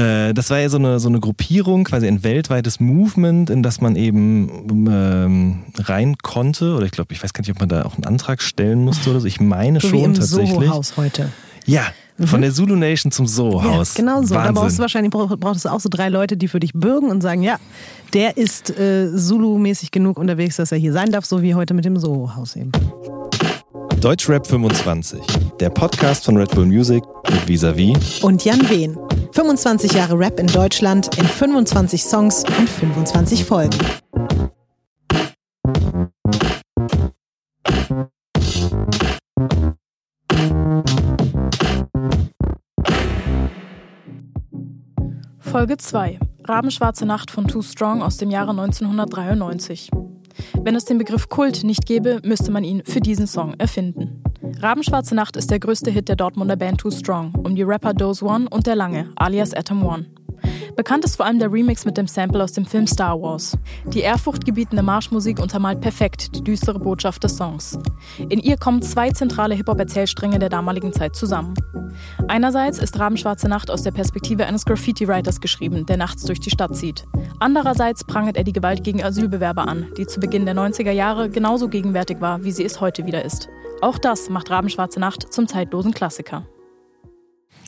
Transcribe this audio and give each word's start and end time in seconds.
Äh, 0.00 0.34
das 0.34 0.50
war 0.50 0.58
ja 0.58 0.68
so 0.68 0.78
eine, 0.78 0.98
so 1.00 1.08
eine 1.08 1.20
Gruppierung, 1.20 1.84
quasi 1.84 2.06
ein 2.06 2.22
weltweites 2.24 2.80
Movement, 2.80 3.50
in 3.50 3.62
das 3.62 3.80
man 3.80 3.96
eben 3.96 4.86
ähm, 4.88 5.64
rein 5.76 6.16
konnte. 6.22 6.74
Oder 6.74 6.86
ich 6.86 6.92
glaube, 6.92 7.12
ich 7.12 7.22
weiß 7.22 7.32
gar 7.32 7.42
nicht, 7.42 7.50
ob 7.50 7.60
man 7.60 7.68
da 7.68 7.84
auch 7.84 7.94
einen 7.94 8.04
Antrag 8.04 8.40
stellen 8.42 8.84
musste 8.84 9.10
oder 9.10 9.20
so. 9.20 9.26
Ich 9.26 9.40
meine 9.40 9.80
so 9.80 9.88
schon 9.88 9.98
wie 9.98 10.04
im 10.04 10.14
tatsächlich. 10.14 10.50
Soho-Haus 10.50 10.96
heute. 10.96 11.30
Ja, 11.66 11.82
von 12.22 12.40
der 12.42 12.52
Zulu 12.52 12.76
Nation 12.76 13.12
zum 13.12 13.26
Soho-Haus. 13.26 13.94
Ja, 13.96 14.00
genau 14.02 14.22
so. 14.22 14.34
Wahnsinn. 14.34 14.54
Da 14.54 14.60
brauchst 14.60 14.78
du 14.78 14.82
wahrscheinlich 14.82 15.10
brauch- 15.12 15.36
brauchst 15.38 15.64
du 15.64 15.68
auch 15.70 15.80
so 15.80 15.88
drei 15.88 16.08
Leute, 16.08 16.36
die 16.36 16.48
für 16.48 16.60
dich 16.60 16.72
bürgen 16.74 17.08
und 17.10 17.22
sagen, 17.22 17.42
ja, 17.42 17.56
der 18.12 18.36
ist 18.36 18.70
äh, 18.78 19.08
Zulu-mäßig 19.16 19.90
genug 19.90 20.18
unterwegs, 20.18 20.56
dass 20.56 20.72
er 20.72 20.78
hier 20.78 20.92
sein 20.92 21.10
darf, 21.12 21.24
so 21.24 21.42
wie 21.42 21.54
heute 21.54 21.72
mit 21.74 21.84
dem 21.84 21.96
Soho-Haus 21.98 22.56
eben. 22.56 22.72
Deutschrap 24.00 24.46
25, 24.46 25.20
der 25.60 25.68
Podcast 25.70 26.24
von 26.24 26.36
Red 26.36 26.50
Bull 26.54 26.66
Music 26.66 27.02
mit 27.30 27.46
Visavi. 27.48 27.94
Und 28.22 28.44
Jan 28.44 28.68
Wehn. 28.70 28.96
25 29.32 29.92
Jahre 29.92 30.18
Rap 30.18 30.40
in 30.40 30.46
Deutschland 30.48 31.16
in 31.16 31.24
25 31.24 32.02
Songs 32.02 32.44
und 32.58 32.68
25 32.68 33.44
Folgen. 33.44 33.78
Folge 45.38 45.76
2. 45.76 46.18
Rabenschwarze 46.44 47.06
Nacht 47.06 47.30
von 47.30 47.46
Too 47.46 47.62
Strong 47.62 48.02
aus 48.02 48.16
dem 48.16 48.30
Jahre 48.30 48.50
1993. 48.50 49.90
Wenn 50.62 50.74
es 50.74 50.84
den 50.84 50.98
Begriff 50.98 51.28
Kult 51.28 51.64
nicht 51.64 51.86
gäbe, 51.86 52.20
müsste 52.24 52.50
man 52.50 52.64
ihn 52.64 52.82
für 52.84 53.00
diesen 53.00 53.26
Song 53.26 53.54
erfinden. 53.58 54.19
Rabenschwarze 54.62 55.14
Nacht 55.14 55.36
ist 55.36 55.50
der 55.50 55.58
größte 55.58 55.90
Hit 55.90 56.10
der 56.10 56.16
Dortmunder 56.16 56.56
Band 56.56 56.80
Too 56.80 56.90
Strong 56.90 57.34
um 57.44 57.54
die 57.54 57.62
Rapper 57.62 57.94
Dose 57.94 58.22
One 58.22 58.46
und 58.50 58.66
der 58.66 58.76
Lange, 58.76 59.10
alias 59.16 59.54
Atom 59.54 59.86
One. 59.86 60.06
Bekannt 60.76 61.02
ist 61.04 61.16
vor 61.16 61.24
allem 61.24 61.38
der 61.38 61.50
Remix 61.50 61.86
mit 61.86 61.96
dem 61.96 62.06
Sample 62.06 62.44
aus 62.44 62.52
dem 62.52 62.66
Film 62.66 62.86
Star 62.86 63.20
Wars. 63.20 63.56
Die 63.86 64.00
ehrfurchtgebietende 64.00 64.82
Marschmusik 64.82 65.38
untermalt 65.38 65.80
perfekt 65.80 66.36
die 66.36 66.44
düstere 66.44 66.78
Botschaft 66.78 67.24
des 67.24 67.38
Songs. 67.38 67.78
In 68.18 68.38
ihr 68.38 68.58
kommen 68.58 68.82
zwei 68.82 69.10
zentrale 69.10 69.54
Hip-Hop-Erzählstränge 69.54 70.38
der 70.38 70.50
damaligen 70.50 70.92
Zeit 70.92 71.16
zusammen. 71.16 71.54
Einerseits 72.28 72.78
ist 72.78 72.98
Rabenschwarze 72.98 73.48
Nacht 73.48 73.70
aus 73.70 73.82
der 73.82 73.92
Perspektive 73.92 74.44
eines 74.44 74.66
Graffiti-Writers 74.66 75.40
geschrieben, 75.40 75.86
der 75.86 75.96
nachts 75.96 76.24
durch 76.24 76.40
die 76.40 76.50
Stadt 76.50 76.76
zieht. 76.76 77.06
Andererseits 77.38 78.04
prangert 78.04 78.36
er 78.36 78.44
die 78.44 78.52
Gewalt 78.52 78.84
gegen 78.84 79.02
Asylbewerber 79.02 79.66
an, 79.66 79.86
die 79.96 80.06
zu 80.06 80.20
Beginn 80.20 80.44
der 80.44 80.54
90er 80.54 80.92
Jahre 80.92 81.30
genauso 81.30 81.68
gegenwärtig 81.68 82.20
war, 82.20 82.44
wie 82.44 82.52
sie 82.52 82.64
es 82.64 82.80
heute 82.80 83.06
wieder 83.06 83.24
ist. 83.24 83.48
Auch 83.80 83.98
das 83.98 84.28
macht 84.28 84.50
Rabenschwarze 84.50 85.00
Nacht 85.00 85.32
zum 85.32 85.48
zeitlosen 85.48 85.92
Klassiker. 85.94 86.44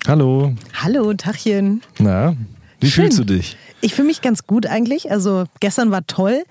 Hallo. 0.07 0.53
Hallo, 0.83 1.15
Tachchen. 1.15 1.81
Na, 1.99 2.37
wie 2.81 2.91
Schön. 2.91 3.05
fühlst 3.05 3.19
du 3.21 3.25
dich? 3.25 3.57
Ich 3.81 3.95
fühle 3.95 4.09
mich 4.09 4.21
ganz 4.21 4.47
gut 4.47 4.67
eigentlich. 4.67 5.11
Also 5.11 5.45
gestern 5.61 5.91
war 5.91 6.07
toll. 6.07 6.43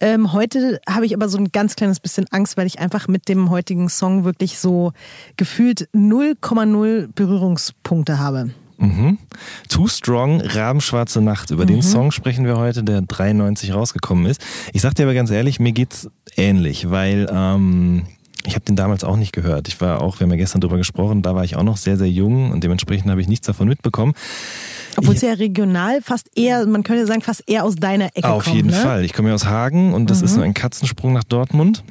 Ähm, 0.00 0.32
heute 0.32 0.80
habe 0.88 1.06
ich 1.06 1.14
aber 1.14 1.28
so 1.28 1.38
ein 1.38 1.50
ganz 1.50 1.76
kleines 1.76 2.00
bisschen 2.00 2.26
Angst, 2.30 2.56
weil 2.56 2.66
ich 2.66 2.78
einfach 2.78 3.08
mit 3.08 3.28
dem 3.28 3.50
heutigen 3.50 3.88
Song 3.88 4.24
wirklich 4.24 4.58
so 4.58 4.92
gefühlt 5.36 5.88
0,0 5.94 7.08
Berührungspunkte 7.14 8.18
habe. 8.18 8.50
Mhm. 8.78 9.18
Too 9.68 9.88
Strong, 9.88 10.42
Rabenschwarze 10.42 11.22
Nacht. 11.22 11.50
Über 11.50 11.62
Mhm. 11.64 11.68
den 11.68 11.82
Song 11.82 12.12
sprechen 12.12 12.44
wir 12.44 12.58
heute, 12.58 12.84
der 12.84 13.00
93 13.02 13.72
rausgekommen 13.72 14.26
ist. 14.26 14.44
Ich 14.74 14.82
sag 14.82 14.94
dir 14.94 15.04
aber 15.04 15.14
ganz 15.14 15.30
ehrlich, 15.30 15.58
mir 15.58 15.72
geht's 15.72 16.08
ähnlich, 16.36 16.90
weil 16.90 17.26
ähm, 17.32 18.02
ich 18.46 18.54
habe 18.54 18.64
den 18.64 18.76
damals 18.76 19.04
auch 19.04 19.16
nicht 19.16 19.32
gehört. 19.32 19.68
Ich 19.68 19.80
war 19.80 20.00
auch, 20.00 20.20
wir 20.20 20.24
haben 20.24 20.30
ja 20.30 20.36
gestern 20.36 20.60
drüber 20.60 20.76
gesprochen, 20.76 21.22
da 21.22 21.34
war 21.34 21.44
ich 21.44 21.56
auch 21.56 21.62
noch 21.62 21.76
sehr, 21.76 21.96
sehr 21.96 22.10
jung 22.10 22.50
und 22.52 22.62
dementsprechend 22.62 23.10
habe 23.10 23.20
ich 23.20 23.28
nichts 23.28 23.46
davon 23.46 23.68
mitbekommen. 23.68 24.14
Obwohl 24.96 25.14
es 25.14 25.20
ja 25.20 25.32
regional 25.32 26.00
fast 26.00 26.30
eher, 26.36 26.66
man 26.66 26.82
könnte 26.82 27.06
sagen, 27.06 27.20
fast 27.20 27.44
eher 27.46 27.64
aus 27.64 27.76
deiner 27.76 28.06
Ecke 28.14 28.28
Auf 28.28 28.44
kommt. 28.44 28.56
jeden 28.56 28.70
ne? 28.70 28.76
Fall. 28.76 29.04
Ich 29.04 29.12
komme 29.12 29.28
ja 29.28 29.34
aus 29.34 29.44
Hagen 29.44 29.92
und 29.92 30.08
das 30.08 30.22
ist 30.22 30.36
nur 30.36 30.44
ein 30.44 30.54
Katzensprung 30.54 31.12
nach 31.12 31.24
Dortmund. 31.24 31.84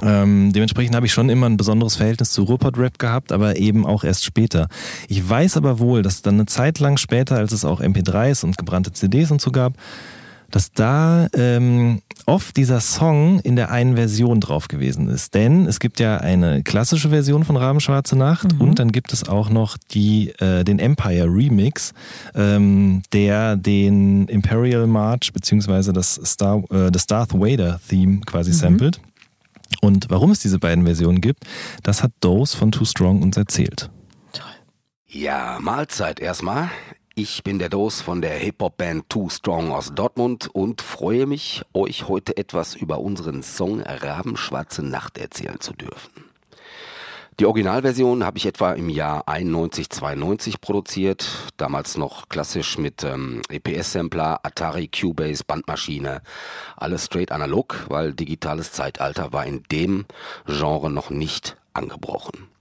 Ähm, 0.00 0.52
dementsprechend 0.52 0.96
habe 0.96 1.06
ich 1.06 1.12
schon 1.12 1.28
immer 1.28 1.46
ein 1.46 1.58
besonderes 1.58 1.96
Verhältnis 1.96 2.32
zu 2.32 2.44
Ruhrpott-Rap 2.44 2.98
gehabt, 2.98 3.30
aber 3.30 3.56
eben 3.56 3.84
auch 3.84 4.04
erst 4.04 4.24
später. 4.24 4.68
Ich 5.08 5.28
weiß 5.28 5.58
aber 5.58 5.78
wohl, 5.78 6.02
dass 6.02 6.22
dann 6.22 6.34
eine 6.34 6.46
Zeit 6.46 6.78
lang 6.78 6.96
später, 6.96 7.36
als 7.36 7.52
es 7.52 7.64
auch 7.64 7.80
MP3s 7.80 8.44
und 8.44 8.56
gebrannte 8.56 8.92
CDs 8.92 9.30
und 9.30 9.40
so 9.40 9.52
gab, 9.52 9.74
dass 10.52 10.70
da 10.72 11.26
ähm, 11.34 12.02
oft 12.26 12.56
dieser 12.56 12.80
Song 12.80 13.40
in 13.40 13.56
der 13.56 13.72
einen 13.72 13.96
Version 13.96 14.40
drauf 14.40 14.68
gewesen 14.68 15.08
ist. 15.08 15.34
Denn 15.34 15.66
es 15.66 15.80
gibt 15.80 15.98
ja 15.98 16.18
eine 16.18 16.62
klassische 16.62 17.08
Version 17.08 17.44
von 17.44 17.56
Rabenschwarze 17.56 18.16
Nacht 18.16 18.60
und 18.60 18.78
dann 18.78 18.92
gibt 18.92 19.12
es 19.12 19.28
auch 19.28 19.50
noch 19.50 19.76
die, 19.90 20.28
äh, 20.38 20.62
den 20.62 20.78
Empire 20.78 21.26
Remix, 21.26 21.94
ähm, 22.34 23.02
der 23.12 23.56
den 23.56 24.28
Imperial 24.28 24.86
March 24.86 25.32
beziehungsweise 25.32 25.92
das, 25.92 26.20
Star, 26.24 26.62
äh, 26.70 26.90
das 26.90 27.06
Darth 27.06 27.32
Vader 27.32 27.80
Theme 27.88 28.20
quasi 28.20 28.52
samplet. 28.52 29.00
Und 29.80 30.10
warum 30.10 30.30
es 30.30 30.40
diese 30.40 30.58
beiden 30.58 30.84
Versionen 30.84 31.20
gibt, 31.20 31.44
das 31.82 32.02
hat 32.02 32.12
Dose 32.20 32.56
von 32.56 32.70
Too 32.70 32.84
Strong 32.84 33.22
uns 33.22 33.36
erzählt. 33.36 33.90
Ja, 35.08 35.58
Mahlzeit 35.60 36.20
erstmal. 36.20 36.70
Ich 37.14 37.42
bin 37.42 37.58
der 37.58 37.68
Dos 37.68 38.00
von 38.00 38.22
der 38.22 38.38
Hip-Hop-Band 38.38 39.10
Too 39.10 39.28
Strong 39.28 39.70
aus 39.70 39.92
Dortmund 39.94 40.48
und 40.50 40.80
freue 40.80 41.26
mich, 41.26 41.62
euch 41.74 42.08
heute 42.08 42.38
etwas 42.38 42.74
über 42.74 43.00
unseren 43.00 43.42
Song 43.42 43.82
Rabenschwarze 43.82 44.82
Nacht 44.82 45.18
erzählen 45.18 45.60
zu 45.60 45.74
dürfen. 45.74 46.24
Die 47.38 47.44
Originalversion 47.44 48.24
habe 48.24 48.38
ich 48.38 48.46
etwa 48.46 48.72
im 48.72 48.88
Jahr 48.88 49.28
91, 49.28 49.90
92 49.90 50.62
produziert, 50.62 51.52
damals 51.58 51.98
noch 51.98 52.30
klassisch 52.30 52.78
mit 52.78 53.04
ähm, 53.04 53.42
EPS-Sampler, 53.50 54.40
Atari 54.42 54.88
Cubase, 54.88 55.44
Bandmaschine, 55.46 56.22
alles 56.78 57.04
straight 57.04 57.30
analog, 57.30 57.84
weil 57.88 58.14
digitales 58.14 58.72
Zeitalter 58.72 59.34
war 59.34 59.44
in 59.44 59.64
dem 59.70 60.06
Genre 60.46 60.90
noch 60.90 61.10
nicht 61.10 61.58
angebrochen. 61.74 62.51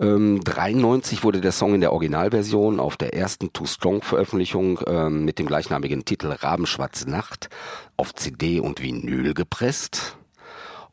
Ähm, 0.00 0.40
93 0.42 1.24
wurde 1.24 1.42
der 1.42 1.52
Song 1.52 1.74
in 1.74 1.82
der 1.82 1.92
Originalversion 1.92 2.80
auf 2.80 2.96
der 2.96 3.14
ersten 3.14 3.52
Too 3.52 3.66
Strong 3.66 4.02
Veröffentlichung 4.02 4.80
ähm, 4.86 5.26
mit 5.26 5.38
dem 5.38 5.46
gleichnamigen 5.46 6.06
Titel 6.06 6.32
Rabenschwarze 6.32 7.08
Nacht 7.08 7.50
auf 7.98 8.14
CD 8.14 8.60
und 8.60 8.82
Vinyl 8.82 9.34
gepresst. 9.34 10.16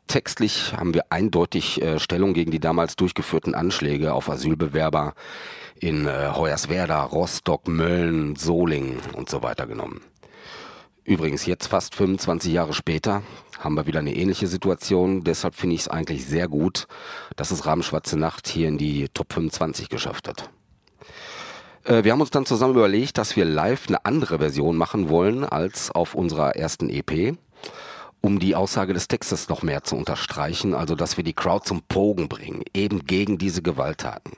Textlich 0.08 0.74
haben 0.76 0.92
wir 0.92 1.04
eindeutig 1.10 1.80
äh, 1.80 1.98
Stellung 1.98 2.34
gegen 2.34 2.50
die 2.50 2.60
damals 2.60 2.96
durchgeführten 2.96 3.54
Anschläge 3.54 4.12
auf 4.12 4.28
Asylbewerber 4.28 5.14
in 5.80 6.06
äh, 6.06 6.30
Hoyerswerda, 6.34 7.02
Rostock, 7.04 7.66
Mölln, 7.66 8.36
Solingen 8.36 8.98
und 9.14 9.30
so 9.30 9.42
weiter 9.42 9.66
genommen. 9.66 10.02
Übrigens, 11.08 11.46
jetzt 11.46 11.68
fast 11.68 11.94
25 11.94 12.52
Jahre 12.52 12.74
später 12.74 13.22
haben 13.58 13.76
wir 13.76 13.86
wieder 13.86 14.00
eine 14.00 14.14
ähnliche 14.14 14.46
Situation. 14.46 15.24
Deshalb 15.24 15.54
finde 15.54 15.74
ich 15.74 15.80
es 15.80 15.88
eigentlich 15.88 16.26
sehr 16.26 16.48
gut, 16.48 16.86
dass 17.34 17.50
es 17.50 17.64
Rabenschwarze 17.64 18.18
Nacht 18.18 18.46
hier 18.46 18.68
in 18.68 18.76
die 18.76 19.08
Top 19.14 19.32
25 19.32 19.88
geschafft 19.88 20.28
hat. 20.28 20.50
Äh, 21.84 22.04
Wir 22.04 22.12
haben 22.12 22.20
uns 22.20 22.28
dann 22.28 22.44
zusammen 22.44 22.74
überlegt, 22.74 23.16
dass 23.16 23.36
wir 23.36 23.46
live 23.46 23.88
eine 23.88 24.04
andere 24.04 24.36
Version 24.36 24.76
machen 24.76 25.08
wollen 25.08 25.44
als 25.44 25.90
auf 25.90 26.14
unserer 26.14 26.56
ersten 26.56 26.90
EP, 26.90 27.38
um 28.20 28.38
die 28.38 28.54
Aussage 28.54 28.92
des 28.92 29.08
Textes 29.08 29.48
noch 29.48 29.62
mehr 29.62 29.84
zu 29.84 29.96
unterstreichen, 29.96 30.74
also 30.74 30.94
dass 30.94 31.16
wir 31.16 31.24
die 31.24 31.32
Crowd 31.32 31.66
zum 31.66 31.80
Pogen 31.88 32.28
bringen, 32.28 32.64
eben 32.74 33.06
gegen 33.06 33.38
diese 33.38 33.62
Gewalttaten. 33.62 34.32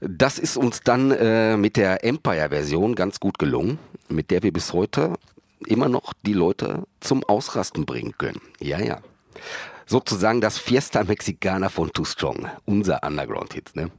Das 0.00 0.38
ist 0.38 0.56
uns 0.56 0.80
dann 0.82 1.10
äh, 1.10 1.56
mit 1.56 1.76
der 1.76 2.04
Empire-Version 2.04 2.94
ganz 2.94 3.18
gut 3.18 3.38
gelungen, 3.38 3.78
mit 4.08 4.30
der 4.30 4.42
wir 4.42 4.52
bis 4.52 4.72
heute 4.72 5.14
immer 5.66 5.88
noch 5.88 6.12
die 6.24 6.34
Leute 6.34 6.84
zum 7.00 7.24
Ausrasten 7.24 7.84
bringen 7.84 8.14
können. 8.16 8.40
Ja, 8.60 8.78
ja. 8.78 9.00
Sozusagen 9.86 10.40
das 10.40 10.58
Fiesta 10.58 11.02
Mexicana 11.02 11.68
von 11.68 11.92
Too 11.92 12.04
Strong, 12.04 12.46
unser 12.64 13.02
Underground-Hit. 13.02 13.74
Ne? 13.74 13.90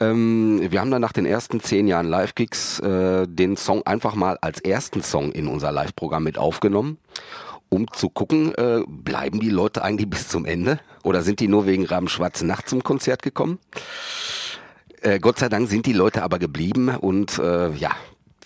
Ähm, 0.00 0.60
wir 0.70 0.80
haben 0.80 0.90
dann 0.90 1.02
nach 1.02 1.12
den 1.12 1.26
ersten 1.26 1.60
zehn 1.60 1.86
Jahren 1.86 2.06
Live-Gigs 2.08 2.80
äh, 2.80 3.26
den 3.28 3.56
Song 3.56 3.86
einfach 3.86 4.14
mal 4.14 4.38
als 4.40 4.60
ersten 4.60 5.02
Song 5.02 5.30
in 5.32 5.46
unser 5.46 5.70
Live-Programm 5.70 6.24
mit 6.24 6.36
aufgenommen, 6.36 6.98
um 7.68 7.86
zu 7.92 8.08
gucken, 8.08 8.54
äh, 8.56 8.80
bleiben 8.88 9.38
die 9.38 9.50
Leute 9.50 9.84
eigentlich 9.84 10.10
bis 10.10 10.28
zum 10.28 10.46
Ende 10.46 10.80
oder 11.04 11.22
sind 11.22 11.38
die 11.38 11.48
nur 11.48 11.66
wegen 11.66 11.86
Raben 11.86 12.08
Schwarze 12.08 12.44
Nacht 12.44 12.68
zum 12.68 12.82
Konzert 12.82 13.22
gekommen? 13.22 13.60
Äh, 15.04 15.20
Gott 15.20 15.38
sei 15.38 15.50
Dank 15.50 15.68
sind 15.68 15.84
die 15.84 15.92
Leute 15.92 16.22
aber 16.22 16.38
geblieben 16.38 16.88
und 16.88 17.38
äh, 17.38 17.70
ja, 17.72 17.90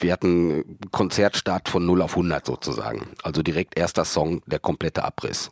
wir 0.01 0.13
hatten 0.13 0.79
Konzertstart 0.91 1.69
von 1.69 1.87
0 1.87 2.03
auf 2.03 2.13
100 2.13 2.45
sozusagen. 2.45 3.09
Also 3.23 3.43
direkt 3.43 3.79
erster 3.79 4.05
Song, 4.05 4.43
der 4.47 4.59
komplette 4.59 5.05
Abriss. 5.05 5.51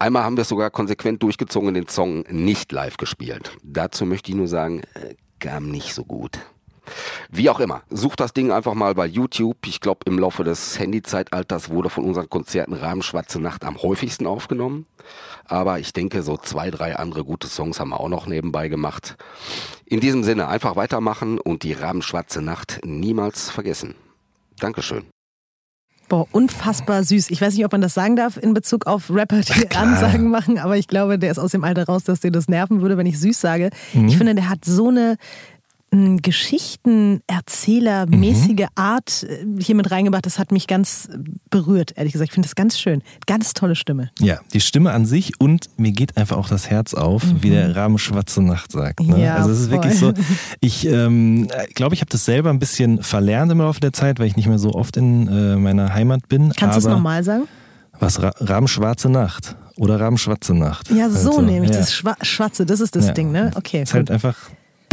Einmal 0.00 0.24
haben 0.24 0.36
wir 0.36 0.44
sogar 0.44 0.70
konsequent 0.70 1.22
durchgezogen, 1.22 1.74
den 1.74 1.88
Song 1.88 2.24
nicht 2.28 2.72
live 2.72 2.96
gespielt. 2.96 3.56
Dazu 3.62 4.04
möchte 4.04 4.32
ich 4.32 4.36
nur 4.36 4.48
sagen, 4.48 4.82
äh, 4.94 5.14
kam 5.38 5.70
nicht 5.70 5.94
so 5.94 6.04
gut. 6.04 6.40
Wie 7.30 7.48
auch 7.48 7.60
immer, 7.60 7.82
sucht 7.90 8.20
das 8.20 8.32
Ding 8.32 8.50
einfach 8.50 8.74
mal 8.74 8.94
bei 8.94 9.06
YouTube. 9.06 9.56
Ich 9.66 9.80
glaube, 9.80 10.00
im 10.06 10.18
Laufe 10.18 10.44
des 10.44 10.78
Handyzeitalters 10.78 11.70
wurde 11.70 11.90
von 11.90 12.04
unseren 12.04 12.28
Konzerten 12.28 12.74
Rahmen 12.74 13.02
Schwarze 13.02 13.40
Nacht 13.40 13.64
am 13.64 13.80
häufigsten 13.82 14.26
aufgenommen. 14.26 14.86
Aber 15.44 15.78
ich 15.78 15.92
denke, 15.92 16.22
so 16.22 16.36
zwei, 16.36 16.70
drei 16.70 16.96
andere 16.96 17.24
gute 17.24 17.48
Songs 17.48 17.80
haben 17.80 17.90
wir 17.90 18.00
auch 18.00 18.08
noch 18.08 18.26
nebenbei 18.26 18.68
gemacht. 18.68 19.16
In 19.84 20.00
diesem 20.00 20.24
Sinne, 20.24 20.48
einfach 20.48 20.76
weitermachen 20.76 21.38
und 21.38 21.62
die 21.62 21.72
Rahmen 21.72 22.02
Schwarze 22.02 22.42
Nacht 22.42 22.80
niemals 22.84 23.50
vergessen. 23.50 23.94
Dankeschön. 24.58 25.04
Boah, 26.12 26.26
unfassbar 26.30 27.04
süß. 27.04 27.30
Ich 27.30 27.40
weiß 27.40 27.54
nicht, 27.54 27.64
ob 27.64 27.72
man 27.72 27.80
das 27.80 27.94
sagen 27.94 28.16
darf 28.16 28.36
in 28.36 28.52
Bezug 28.52 28.86
auf 28.86 29.08
Rapper, 29.08 29.40
die 29.40 29.74
Ansagen 29.74 30.28
machen, 30.28 30.58
aber 30.58 30.76
ich 30.76 30.86
glaube, 30.86 31.18
der 31.18 31.30
ist 31.30 31.38
aus 31.38 31.52
dem 31.52 31.64
Alter 31.64 31.86
raus, 31.86 32.04
dass 32.04 32.20
dir 32.20 32.30
das 32.30 32.48
nerven 32.48 32.82
würde, 32.82 32.98
wenn 32.98 33.06
ich 33.06 33.18
süß 33.18 33.40
sage. 33.40 33.70
Mhm. 33.94 34.08
Ich 34.08 34.18
finde, 34.18 34.34
der 34.34 34.50
hat 34.50 34.64
so 34.64 34.88
eine 34.88 35.16
Geschichtenerzählermäßige 35.92 38.60
mhm. 38.60 38.66
Art 38.76 39.24
äh, 39.24 39.44
hier 39.60 39.74
mit 39.74 39.90
reingebracht. 39.90 40.24
Das 40.24 40.38
hat 40.38 40.50
mich 40.50 40.66
ganz 40.66 41.10
berührt, 41.50 41.92
ehrlich 41.96 42.14
gesagt. 42.14 42.30
Ich 42.30 42.34
finde 42.34 42.48
das 42.48 42.54
ganz 42.54 42.78
schön. 42.78 43.02
Ganz 43.26 43.52
tolle 43.52 43.74
Stimme. 43.74 44.10
Ja, 44.18 44.40
die 44.54 44.60
Stimme 44.60 44.92
an 44.92 45.04
sich 45.04 45.38
und 45.38 45.68
mir 45.76 45.92
geht 45.92 46.16
einfach 46.16 46.38
auch 46.38 46.48
das 46.48 46.70
Herz 46.70 46.94
auf, 46.94 47.24
mhm. 47.24 47.42
wie 47.42 47.50
der 47.50 47.76
Rahmen 47.76 47.98
Schwarze 47.98 48.42
Nacht 48.42 48.72
sagt. 48.72 49.00
Ne? 49.00 49.22
Ja, 49.22 49.36
also 49.36 49.50
es 49.50 49.60
ist 49.60 49.66
voll. 49.66 49.84
wirklich 49.84 49.98
so. 49.98 50.14
Ich 50.60 50.86
ähm, 50.86 51.48
glaube, 51.74 51.94
ich 51.94 52.00
habe 52.00 52.10
das 52.10 52.24
selber 52.24 52.48
ein 52.50 52.58
bisschen 52.58 53.02
verlernt 53.02 53.52
im 53.52 53.58
Laufe 53.58 53.80
der 53.80 53.92
Zeit, 53.92 54.18
weil 54.18 54.26
ich 54.26 54.36
nicht 54.36 54.46
mehr 54.46 54.58
so 54.58 54.72
oft 54.72 54.96
in 54.96 55.28
äh, 55.28 55.56
meiner 55.56 55.92
Heimat 55.92 56.28
bin. 56.28 56.52
Kannst 56.56 56.76
du 56.76 56.78
es 56.78 56.86
nochmal 56.86 57.22
sagen? 57.24 57.44
Was? 57.98 58.22
Ra 58.22 58.32
Rahmen 58.38 58.68
Schwarze 58.68 59.10
Nacht. 59.10 59.56
Oder 59.76 60.00
Rahmen 60.00 60.18
Schwarze 60.18 60.54
Nacht. 60.54 60.90
Ja, 60.90 61.10
so 61.10 61.30
also, 61.30 61.42
nämlich. 61.42 61.70
Ja. 61.70 61.78
Das 61.78 61.92
Schwa 61.92 62.16
Schwarze, 62.22 62.64
das 62.64 62.80
ist 62.80 62.96
das 62.96 63.08
ja. 63.08 63.12
Ding, 63.12 63.32
ne? 63.32 63.50
Okay. 63.54 63.82
Ist 63.82 63.90
gut. 63.90 63.98
halt 63.98 64.10
einfach 64.10 64.36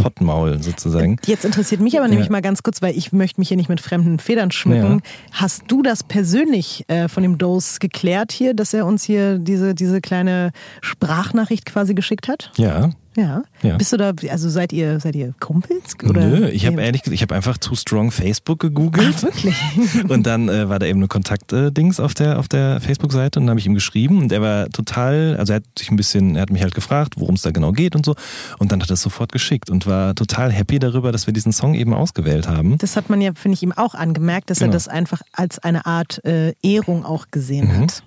Pottmaul 0.02 0.62
sozusagen. 0.62 1.16
Jetzt 1.26 1.44
interessiert 1.44 1.80
mich 1.80 1.98
aber 1.98 2.08
nämlich 2.08 2.26
ja. 2.26 2.32
mal 2.32 2.42
ganz 2.42 2.62
kurz, 2.62 2.82
weil 2.82 2.96
ich 2.96 3.12
möchte 3.12 3.40
mich 3.40 3.48
hier 3.48 3.56
nicht 3.56 3.68
mit 3.68 3.80
fremden 3.80 4.18
Federn 4.18 4.50
schmücken. 4.50 5.02
Ja. 5.04 5.40
Hast 5.40 5.64
du 5.68 5.82
das 5.82 6.02
persönlich 6.02 6.84
äh, 6.88 7.08
von 7.08 7.22
dem 7.22 7.38
Dose 7.38 7.78
geklärt 7.78 8.32
hier, 8.32 8.54
dass 8.54 8.72
er 8.74 8.86
uns 8.86 9.04
hier 9.04 9.38
diese, 9.38 9.74
diese 9.74 10.00
kleine 10.00 10.52
Sprachnachricht 10.80 11.66
quasi 11.66 11.94
geschickt 11.94 12.28
hat? 12.28 12.52
Ja, 12.56 12.90
ja. 13.16 13.42
ja. 13.62 13.76
Bist 13.76 13.92
du 13.92 13.96
da, 13.96 14.12
also 14.30 14.48
seid 14.48 14.72
ihr, 14.72 15.00
seid 15.00 15.16
ihr 15.16 15.34
Kumpels? 15.40 15.96
Oder? 16.08 16.26
Nö, 16.26 16.48
ich 16.48 16.66
habe 16.66 16.80
ehrlich 16.80 17.02
gesagt, 17.02 17.14
ich 17.14 17.22
habe 17.22 17.34
einfach 17.34 17.58
Too 17.58 17.74
Strong 17.74 18.12
Facebook 18.12 18.60
gegoogelt. 18.60 19.16
Ach, 19.18 19.22
wirklich? 19.22 19.56
und 20.08 20.26
dann 20.26 20.48
äh, 20.48 20.68
war 20.68 20.78
da 20.78 20.86
eben 20.86 21.00
eine 21.00 21.08
Kontakt-Dings 21.08 21.98
auf 21.98 22.14
der, 22.14 22.38
auf 22.38 22.46
der 22.46 22.80
Facebook-Seite 22.80 23.40
und 23.40 23.46
dann 23.46 23.50
habe 23.50 23.60
ich 23.60 23.66
ihm 23.66 23.74
geschrieben 23.74 24.18
und 24.18 24.30
er 24.30 24.42
war 24.42 24.70
total, 24.70 25.36
also 25.38 25.52
er 25.52 25.56
hat 25.56 25.64
sich 25.76 25.90
ein 25.90 25.96
bisschen, 25.96 26.36
er 26.36 26.42
hat 26.42 26.50
mich 26.50 26.62
halt 26.62 26.74
gefragt, 26.74 27.14
worum 27.16 27.34
es 27.34 27.42
da 27.42 27.50
genau 27.50 27.72
geht 27.72 27.96
und 27.96 28.06
so. 28.06 28.14
Und 28.58 28.70
dann 28.70 28.80
hat 28.80 28.90
er 28.90 28.94
es 28.94 29.02
sofort 29.02 29.32
geschickt 29.32 29.70
und 29.70 29.86
war 29.86 30.14
total 30.14 30.52
happy 30.52 30.78
darüber, 30.78 31.10
dass 31.10 31.26
wir 31.26 31.34
diesen 31.34 31.52
Song 31.52 31.74
eben 31.74 31.94
ausgewählt 31.94 32.48
haben. 32.48 32.78
Das 32.78 32.96
hat 32.96 33.10
man 33.10 33.20
ja, 33.20 33.32
finde 33.34 33.56
ich, 33.56 33.62
ihm 33.62 33.72
auch 33.72 33.94
angemerkt, 33.94 34.50
dass 34.50 34.58
genau. 34.58 34.70
er 34.70 34.74
das 34.74 34.86
einfach 34.86 35.22
als 35.32 35.58
eine 35.58 35.86
Art 35.86 36.24
äh, 36.24 36.54
Ehrung 36.62 37.04
auch 37.04 37.26
gesehen 37.30 37.68
mhm. 37.68 37.82
hat. 37.82 38.02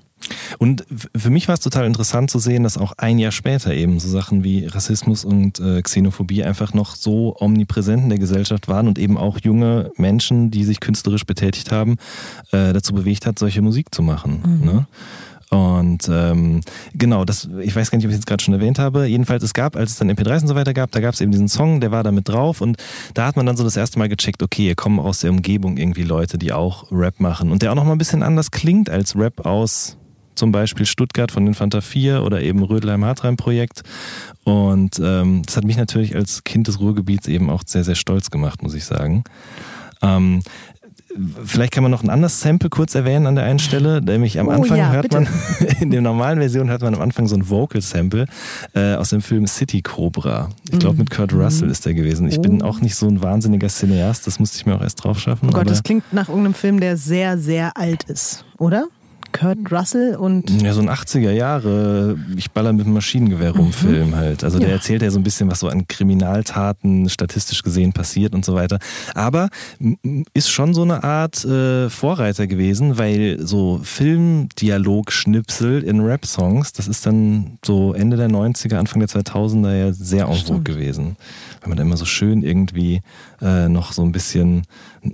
Und 0.60 0.86
für 1.16 1.30
mich 1.30 1.48
war 1.48 1.56
es 1.56 1.60
total 1.60 1.86
interessant 1.86 2.30
zu 2.32 2.40
sehen, 2.40 2.64
dass 2.64 2.78
auch 2.78 2.94
ein 2.98 3.20
Jahr 3.20 3.32
später 3.32 3.74
eben 3.74 4.00
so 4.00 4.08
Sachen 4.08 4.44
wie 4.44 4.66
Rassismus 4.66 5.26
und 5.26 5.60
äh, 5.60 5.82
Xenophobie 5.82 6.44
einfach 6.44 6.74
noch 6.74 6.96
so 6.96 7.36
omnipräsent 7.40 8.04
in 8.04 8.10
der 8.10 8.20
Gesellschaft 8.20 8.68
waren 8.68 8.88
und 8.88 9.00
eben 9.00 9.18
auch 9.18 9.40
junge 9.42 9.92
Menschen, 9.98 10.52
die 10.52 10.64
sich 10.64 10.80
künstlerisch 10.80 11.26
betätigt 11.26 11.72
haben, 11.72 11.98
äh, 12.52 12.74
dazu 12.74 12.94
bewegt 12.94 13.26
hat, 13.26 13.40
solche 13.40 13.62
Musik 13.62 13.94
zu 13.94 14.02
machen. 14.02 14.42
Mhm. 14.46 14.66
Ne? 14.66 14.88
Und 15.54 16.10
ähm, 16.12 16.62
genau, 16.96 17.26
das, 17.26 17.48
ich 17.62 17.76
weiß 17.76 17.92
gar 17.92 17.98
nicht, 17.98 18.06
ob 18.06 18.10
ich 18.10 18.16
es 18.16 18.22
jetzt 18.22 18.26
gerade 18.26 18.44
schon 18.44 18.56
erwähnt 18.56 18.80
habe. 18.80 19.06
Jedenfalls, 19.06 19.44
es 19.44 19.54
gab, 19.54 19.76
als 19.76 19.92
es 19.92 19.98
dann 19.98 20.10
MP3s 20.10 20.42
und 20.42 20.48
so 20.48 20.56
weiter 20.56 20.74
gab, 20.74 20.92
da 20.92 21.00
gab 21.00 21.14
es 21.14 21.22
eben 21.22 21.32
diesen 21.32 21.48
Song, 21.48 21.80
der 21.80 21.92
war 21.92 22.04
da 22.04 22.12
mit 22.12 22.28
drauf 22.28 22.60
und 22.60 22.78
da 23.14 23.28
hat 23.28 23.36
man 23.36 23.46
dann 23.46 23.56
so 23.56 23.64
das 23.64 23.78
erste 23.78 24.00
Mal 24.00 24.10
gecheckt, 24.10 24.42
okay, 24.42 24.64
hier 24.64 24.76
kommen 24.76 25.00
aus 25.00 25.20
der 25.20 25.30
Umgebung 25.30 25.78
irgendwie 25.78 26.04
Leute, 26.04 26.40
die 26.40 26.52
auch 26.52 26.92
Rap 26.92 27.20
machen 27.20 27.52
und 27.52 27.62
der 27.62 27.72
auch 27.72 27.76
nochmal 27.76 27.94
ein 27.94 28.00
bisschen 28.00 28.24
anders 28.24 28.50
klingt 28.50 28.90
als 28.90 29.16
Rap 29.16 29.46
aus 29.46 29.98
zum 30.36 30.52
Beispiel 30.52 30.86
Stuttgart 30.86 31.32
von 31.32 31.46
den 31.46 31.54
Fanta 31.54 31.82
4 31.82 32.24
oder 32.24 32.42
eben 32.42 32.64
Rödelheim-Hartheim-Projekt. 32.64 33.84
Und 34.44 35.00
ähm, 35.04 35.44
das 35.46 35.58
hat 35.58 35.64
mich 35.64 35.78
natürlich 35.78 36.16
als 36.16 36.44
Kind 36.44 36.68
des 36.68 36.80
Ruhrgebiets 36.80 37.28
eben 37.28 37.50
auch 37.50 37.64
sehr, 37.66 37.84
sehr 37.84 37.96
stolz 37.96 38.30
gemacht, 38.30 38.62
muss 38.62 38.74
ich 38.74 38.86
sagen. 38.86 39.24
Ähm, 40.02 40.42
Vielleicht 41.46 41.72
kann 41.74 41.84
man 41.84 41.92
noch 41.92 42.02
ein 42.02 42.10
anderes 42.10 42.40
Sample 42.40 42.70
kurz 42.70 42.96
erwähnen 42.96 43.28
an 43.28 43.36
der 43.36 43.44
einen 43.44 43.60
Stelle, 43.60 44.02
nämlich 44.02 44.40
am 44.40 44.48
oh, 44.48 44.52
Anfang 44.52 44.78
ja, 44.78 44.92
hört 44.92 45.04
bitte. 45.04 45.22
man, 45.22 45.28
in 45.80 45.92
der 45.92 46.02
normalen 46.02 46.40
Version 46.40 46.70
hört 46.70 46.82
man 46.82 46.96
am 46.96 47.02
Anfang 47.02 47.28
so 47.28 47.36
ein 47.36 47.50
Vocal-Sample 47.50 48.26
äh, 48.74 48.96
aus 48.96 49.12
dem 49.12 49.22
Film 49.22 49.46
City 49.46 49.82
Cobra. 49.82 50.50
Ich 50.72 50.80
glaube, 50.80 50.98
mit 50.98 51.12
Kurt 51.12 51.34
Russell 51.34 51.70
ist 51.70 51.86
der 51.86 51.94
gewesen. 51.94 52.28
Ich 52.28 52.40
oh. 52.40 52.42
bin 52.42 52.62
auch 52.64 52.82
nicht 52.82 52.96
so 52.96 53.08
ein 53.08 53.22
wahnsinniger 53.22 53.68
Cineast, 53.68 54.26
das 54.26 54.40
musste 54.40 54.58
ich 54.58 54.66
mir 54.66 54.76
auch 54.76 54.82
erst 54.82 55.04
drauf 55.04 55.20
schaffen. 55.20 55.50
Oh 55.50 55.54
Gott, 55.54 55.70
das 55.70 55.84
klingt 55.84 56.12
nach 56.14 56.30
irgendeinem 56.30 56.56
Film, 56.56 56.80
der 56.80 56.98
sehr, 56.98 57.38
sehr 57.38 57.78
alt 57.78 58.04
ist, 58.06 58.46
oder? 58.58 58.88
Kurt 59.34 59.72
Russell 59.72 60.16
und. 60.16 60.50
Ja, 60.62 60.74
so 60.74 60.82
ein 60.82 60.90
80er 60.90 61.32
Jahre, 61.32 62.18
ich 62.38 62.52
baller 62.52 62.72
mit 62.72 62.86
dem 62.86 62.94
Maschinengewehr 62.94 63.52
rum 63.52 63.68
mhm. 63.68 63.74
Film 63.74 64.16
halt. 64.16 64.44
Also 64.44 64.60
der 64.60 64.70
ja. 64.70 64.76
erzählt 64.76 65.02
ja 65.02 65.12
so 65.12 65.20
ein 65.20 65.24
bisschen, 65.24 65.52
was 65.52 65.60
so 65.60 65.68
an 65.68 65.88
Kriminaltaten 65.88 67.10
statistisch 67.10 67.64
gesehen 67.64 67.92
passiert 67.92 68.34
und 68.34 68.46
so 68.46 68.56
weiter. 68.56 68.80
Aber 69.14 69.50
ist 70.34 70.50
schon 70.50 70.74
so 70.74 70.84
eine 70.84 71.04
Art 71.04 71.44
äh, 71.44 71.90
Vorreiter 71.90 72.48
gewesen, 72.48 72.98
weil 72.98 73.46
so 73.46 73.82
Filmdialog-Schnipsel 73.84 75.84
in 75.84 76.00
Rap-Songs, 76.00 76.74
das 76.74 76.88
ist 76.88 77.06
dann 77.06 77.58
so 77.66 77.94
Ende 77.94 78.18
der 78.18 78.30
90er, 78.30 78.76
Anfang 78.76 79.00
der 79.00 79.10
2000er 79.10 79.76
ja 79.76 79.92
sehr 79.92 80.28
en 80.28 80.64
gewesen. 80.64 81.18
Weil 81.62 81.70
man 81.70 81.78
da 81.78 81.84
immer 81.84 81.98
so 81.98 82.06
schön 82.06 82.44
irgendwie 82.44 83.02
äh, 83.42 83.68
noch 83.68 83.92
so 83.92 84.04
ein 84.04 84.12
bisschen 84.12 84.64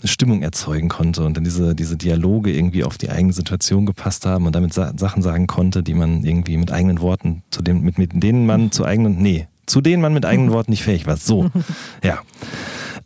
Stimmung 0.03 0.41
erzeugen 0.41 0.89
konnte 0.89 1.23
und 1.23 1.35
dann 1.37 1.43
diese, 1.43 1.75
diese 1.75 1.97
Dialoge 1.97 2.51
irgendwie 2.51 2.83
auf 2.83 2.97
die 2.97 3.09
eigene 3.09 3.33
Situation 3.33 3.85
gepasst 3.85 4.25
haben 4.25 4.45
und 4.45 4.55
damit 4.55 4.73
Sa 4.73 4.93
Sachen 4.95 5.21
sagen 5.21 5.47
konnte, 5.47 5.83
die 5.83 5.93
man 5.93 6.23
irgendwie 6.23 6.57
mit 6.57 6.71
eigenen 6.71 7.01
Worten, 7.01 7.43
zu 7.51 7.61
dem, 7.61 7.81
mit, 7.81 7.97
mit 7.97 8.11
denen 8.13 8.45
man 8.45 8.71
zu 8.71 8.85
eigenen, 8.85 9.17
nee, 9.17 9.47
zu 9.65 9.81
denen 9.81 10.01
man 10.01 10.13
mit 10.13 10.25
eigenen 10.25 10.51
Worten 10.53 10.71
nicht 10.71 10.83
fähig 10.83 11.07
war. 11.07 11.17
So, 11.17 11.49
ja. 12.03 12.19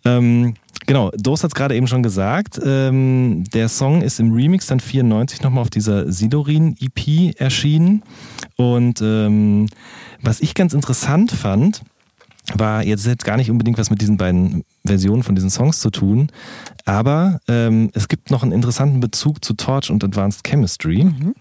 Ähm, 0.06 0.56
genau, 0.86 1.12
Dos 1.12 1.44
hat 1.44 1.52
es 1.52 1.56
gerade 1.56 1.76
eben 1.76 1.88
schon 1.88 2.04
gesagt. 2.04 2.60
Ähm, 2.64 3.46
der 3.54 3.70
Song 3.70 4.02
ist 4.02 4.20
im 4.20 4.34
Remix 4.34 4.68
dann 4.68 4.80
94 4.80 5.42
nochmal 5.42 5.62
auf 5.62 5.70
dieser 5.70 6.12
Sidorin-EP 6.12 7.40
erschienen. 7.40 8.04
Und 8.58 9.02
ähm, 9.02 9.68
was 10.22 10.42
ich 10.42 10.54
ganz 10.54 10.74
interessant 10.74 11.32
fand, 11.32 11.84
war 12.56 12.84
jetzt, 12.84 13.06
jetzt 13.06 13.26
gar 13.26 13.38
nicht 13.38 13.50
unbedingt 13.50 13.78
was 13.78 13.90
mit 13.90 14.02
diesen 14.02 14.18
beiden 14.18 14.64
Versionen 14.86 15.24
von 15.24 15.36
diesen 15.36 15.50
Songs 15.50 15.80
zu 15.80 15.90
tun, 15.90 16.30
aber 16.86 17.40
ähm, 17.48 17.90
es 17.94 18.08
gibt 18.08 18.32
noch 18.32 18.44
einen 18.44 18.52
interessanten 18.52 19.00
Bezug 19.00 19.44
zu 19.44 19.54
Torch 19.54 19.90
und 19.90 20.04
Advanced 20.04 20.44
Chemistry. 20.44 21.06
Mhm. 21.06 21.36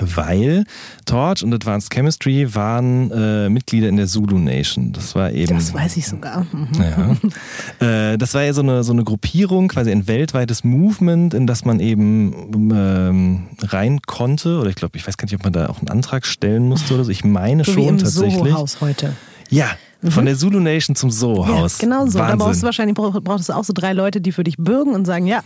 Weil 0.00 0.64
Torch 1.04 1.44
und 1.44 1.54
Advanced 1.54 1.92
Chemistry 1.92 2.52
waren 2.52 3.12
äh, 3.12 3.48
Mitglieder 3.48 3.88
in 3.88 3.96
der 3.96 4.08
Zulu 4.08 4.38
Nation. 4.38 4.92
Das 4.92 5.14
war 5.14 5.30
eben. 5.30 5.54
Das 5.54 5.72
weiß 5.72 5.96
ich 5.96 6.06
sogar. 6.06 6.46
Mhm. 6.52 6.68
Ja. 6.74 7.16
Äh, 7.80 8.18
das 8.18 8.34
war 8.34 8.42
ja 8.42 8.52
so 8.52 8.62
eine, 8.62 8.84
so 8.84 8.92
eine 8.92 9.04
Gruppierung, 9.04 9.68
quasi 9.68 9.90
ein 9.90 10.06
weltweites 10.06 10.64
Movement, 10.64 11.34
in 11.34 11.46
das 11.46 11.64
man 11.64 11.80
eben 11.80 12.70
ähm, 12.72 13.48
rein 13.60 14.00
konnte. 14.02 14.58
Oder 14.58 14.70
ich 14.70 14.76
glaube, 14.76 14.96
ich 14.96 15.06
weiß 15.06 15.16
gar 15.16 15.26
nicht, 15.26 15.34
ob 15.34 15.42
man 15.42 15.52
da 15.52 15.68
auch 15.68 15.78
einen 15.78 15.88
Antrag 15.88 16.24
stellen 16.24 16.68
musste 16.68 16.94
oder 16.94 17.04
so. 17.04 17.10
Ich 17.10 17.24
meine 17.24 17.64
so 17.64 17.72
schon 17.72 17.82
wie 17.82 17.88
im 17.88 17.98
tatsächlich. 17.98 18.52
Soho-Haus 18.52 18.80
heute. 18.80 19.14
Ja, 19.50 19.70
von 20.10 20.24
der 20.24 20.36
Zulu 20.36 20.60
Nation 20.60 20.96
zum 20.96 21.10
Soho-Haus. 21.10 21.78
Ja, 21.80 21.86
genau 21.86 22.06
so. 22.06 22.18
Wahnsinn. 22.18 22.38
Da 22.38 22.44
brauchst 22.44 22.62
du 22.62 22.66
wahrscheinlich 22.66 22.96
brauchst 22.96 23.48
du 23.48 23.52
auch 23.52 23.64
so 23.64 23.72
drei 23.72 23.92
Leute, 23.92 24.20
die 24.20 24.32
für 24.32 24.44
dich 24.44 24.56
bürgen 24.56 24.92
und 24.92 25.06
sagen, 25.06 25.26
ja, 25.26 25.42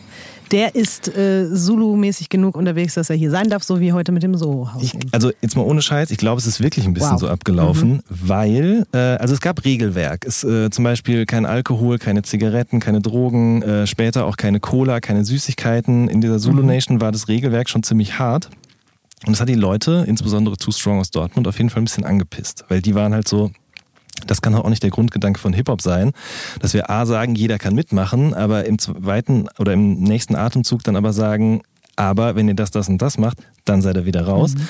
der 0.51 0.75
ist 0.75 1.09
äh, 1.09 1.53
Zulu-mäßig 1.55 2.29
genug 2.29 2.57
unterwegs, 2.57 2.95
dass 2.95 3.11
er 3.11 3.17
hier 3.17 3.31
sein 3.31 3.51
darf, 3.51 3.63
so 3.63 3.81
wie 3.81 3.93
heute 3.93 4.13
mit 4.13 4.23
dem 4.23 4.35
Soho-Haus. 4.35 4.93
Also 5.13 5.31
jetzt 5.43 5.57
mal 5.57 5.63
ohne 5.63 5.83
Scheiß, 5.83 6.11
ich 6.11 6.19
glaube, 6.19 6.41
es 6.41 6.47
ist 6.47 6.61
wirklich 6.61 6.87
ein 6.87 6.95
bisschen 6.95 7.13
wow. 7.13 7.21
so 7.21 7.29
abgelaufen, 7.29 7.91
mhm. 7.91 8.03
weil, 8.09 8.87
äh, 8.93 8.99
also 8.99 9.35
es 9.35 9.41
gab 9.41 9.65
Regelwerk. 9.65 10.25
Es, 10.27 10.45
äh, 10.45 10.71
zum 10.71 10.85
Beispiel 10.85 11.27
kein 11.27 11.47
Alkohol, 11.47 11.99
keine 11.99 12.23
Zigaretten, 12.23 12.81
keine 12.81 13.01
Drogen, 13.01 13.63
äh, 13.63 13.87
später 13.87 14.25
auch 14.25 14.37
keine 14.37 14.61
Cola, 14.61 15.01
keine 15.01 15.25
Süßigkeiten. 15.25 16.09
In 16.09 16.21
dieser 16.21 16.39
Zulu 16.39 16.63
mhm. 16.63 16.69
Nation 16.69 16.97
mhm. 16.97 17.01
war 17.03 17.13
das 17.13 17.29
Regelwerk 17.29 17.69
schon 17.69 17.83
ziemlich 17.83 18.19
hart. 18.19 18.51
Und 19.27 19.33
das 19.33 19.41
hat 19.41 19.49
die 19.49 19.55
Leute, 19.55 20.05
insbesondere 20.07 20.57
Too 20.57 20.71
Strong 20.71 21.01
aus 21.01 21.11
Dortmund, 21.11 21.49
auf 21.49 21.59
jeden 21.59 21.71
Fall 21.71 21.83
ein 21.83 21.87
bisschen 21.87 22.05
angepisst, 22.05 22.65
weil 22.69 22.81
die 22.81 22.95
waren 22.95 23.13
halt 23.13 23.27
so, 23.27 23.51
das 24.31 24.43
kann 24.43 24.55
auch 24.55 24.69
nicht 24.69 24.83
der 24.83 24.91
Grundgedanke 24.91 25.41
von 25.41 25.53
Hip-Hop 25.53 25.81
sein, 25.81 26.13
dass 26.61 26.75
wir 26.75 26.91
A 26.91 27.07
sagen, 27.07 27.35
jeder 27.35 27.59
kann 27.59 27.75
mitmachen, 27.75 28.35
aber 28.35 28.65
im 28.67 28.79
zweiten 28.79 29.49
oder 29.59 29.73
im 29.73 29.95
nächsten 30.01 30.37
Atemzug 30.37 30.85
dann 30.85 30.97
aber 30.97 31.13
sagen, 31.13 31.63
aber 31.99 32.37
wenn 32.37 32.47
ihr 32.47 32.55
das, 32.55 32.71
das 32.71 32.89
und 32.89 33.03
das 33.03 33.19
macht, 33.19 33.39
dann 33.65 33.83
seid 33.83 33.97
ihr 33.97 34.07
wieder 34.07 34.23
raus. 34.23 34.55
Mhm. 34.55 34.69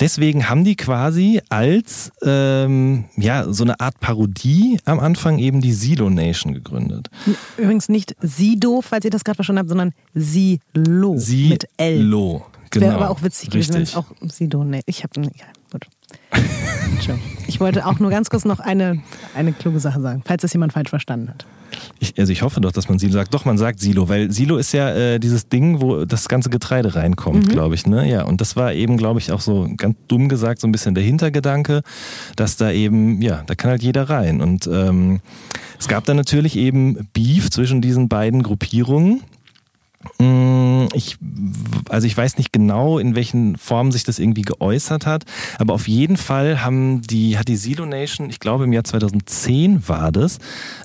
Deswegen 0.00 0.48
haben 0.48 0.64
die 0.64 0.76
quasi 0.76 1.42
als 1.50 2.10
ähm, 2.22 3.04
ja 3.16 3.52
so 3.52 3.64
eine 3.64 3.78
Art 3.80 4.00
Parodie 4.00 4.78
am 4.86 4.98
Anfang 4.98 5.38
eben 5.38 5.60
die 5.60 5.74
Silo 5.74 6.08
Nation 6.08 6.54
gegründet. 6.54 7.10
Übrigens 7.58 7.90
nicht 7.90 8.16
Sido, 8.22 8.80
falls 8.80 9.04
ihr 9.04 9.10
das 9.10 9.24
gerade 9.24 9.36
verstanden 9.36 9.58
habt, 9.58 9.68
sondern 9.68 9.92
Silo 10.14 11.18
Silo. 11.18 11.48
mit 11.50 11.68
L. 11.76 11.98
Genau. 12.70 12.86
Wäre 12.86 12.94
aber 12.94 13.10
auch 13.10 13.22
witzig 13.22 13.50
gewesen, 13.50 13.74
wenn 13.74 13.82
es 13.82 13.94
auch 13.94 14.06
Sido, 14.28 14.64
nee, 14.64 14.80
ich 14.86 15.02
habe, 15.02 15.20
ja. 15.20 15.28
Ich 17.50 17.58
wollte 17.58 17.84
auch 17.84 17.98
nur 17.98 18.10
ganz 18.10 18.30
kurz 18.30 18.44
noch 18.44 18.60
eine, 18.60 19.02
eine 19.34 19.52
kluge 19.52 19.80
Sache 19.80 20.00
sagen, 20.00 20.22
falls 20.24 20.42
das 20.42 20.52
jemand 20.52 20.72
falsch 20.72 20.88
verstanden 20.88 21.28
hat. 21.28 21.46
Ich, 21.98 22.18
also 22.18 22.32
ich 22.32 22.42
hoffe 22.42 22.60
doch, 22.60 22.72
dass 22.72 22.88
man 22.88 22.98
Silo 22.98 23.12
sagt. 23.12 23.34
Doch, 23.34 23.44
man 23.44 23.58
sagt 23.58 23.80
Silo, 23.80 24.08
weil 24.08 24.30
Silo 24.30 24.56
ist 24.56 24.72
ja 24.72 24.90
äh, 24.94 25.18
dieses 25.18 25.48
Ding, 25.48 25.80
wo 25.80 26.04
das 26.04 26.28
ganze 26.28 26.48
Getreide 26.48 26.94
reinkommt, 26.94 27.46
mhm. 27.46 27.50
glaube 27.50 27.74
ich. 27.74 27.86
Ne? 27.86 28.08
Ja, 28.08 28.22
und 28.24 28.40
das 28.40 28.56
war 28.56 28.72
eben, 28.72 28.96
glaube 28.96 29.18
ich, 29.18 29.32
auch 29.32 29.40
so 29.40 29.68
ganz 29.76 29.96
dumm 30.08 30.28
gesagt, 30.28 30.60
so 30.60 30.68
ein 30.68 30.72
bisschen 30.72 30.94
der 30.94 31.04
Hintergedanke, 31.04 31.82
dass 32.36 32.56
da 32.56 32.70
eben, 32.70 33.20
ja, 33.20 33.42
da 33.46 33.54
kann 33.56 33.70
halt 33.70 33.82
jeder 33.82 34.08
rein. 34.08 34.40
Und 34.40 34.68
ähm, 34.72 35.20
es 35.78 35.88
gab 35.88 36.04
dann 36.04 36.16
natürlich 36.16 36.56
eben 36.56 37.08
Beef 37.12 37.50
zwischen 37.50 37.80
diesen 37.80 38.08
beiden 38.08 38.42
Gruppierungen. 38.42 39.22
Mm, 40.18 40.86
ich, 40.94 41.18
also 41.88 42.06
ich 42.06 42.16
weiß 42.16 42.38
nicht 42.38 42.52
genau, 42.52 42.98
in 42.98 43.14
welchen 43.14 43.56
Formen 43.56 43.92
sich 43.92 44.04
das 44.04 44.18
irgendwie 44.18 44.42
geäußert 44.42 45.06
hat, 45.06 45.24
aber 45.58 45.74
auf 45.74 45.88
jeden 45.88 46.16
Fall 46.16 46.62
haben 46.62 47.02
die, 47.02 47.36
hat 47.38 47.48
die 47.48 47.56
Silo 47.56 47.84
Nation, 47.84 48.30
ich 48.30 48.40
glaube 48.40 48.64
im 48.64 48.72
Jahr 48.72 48.84
2010 48.84 49.88
war 49.88 50.10
das, 50.10 50.38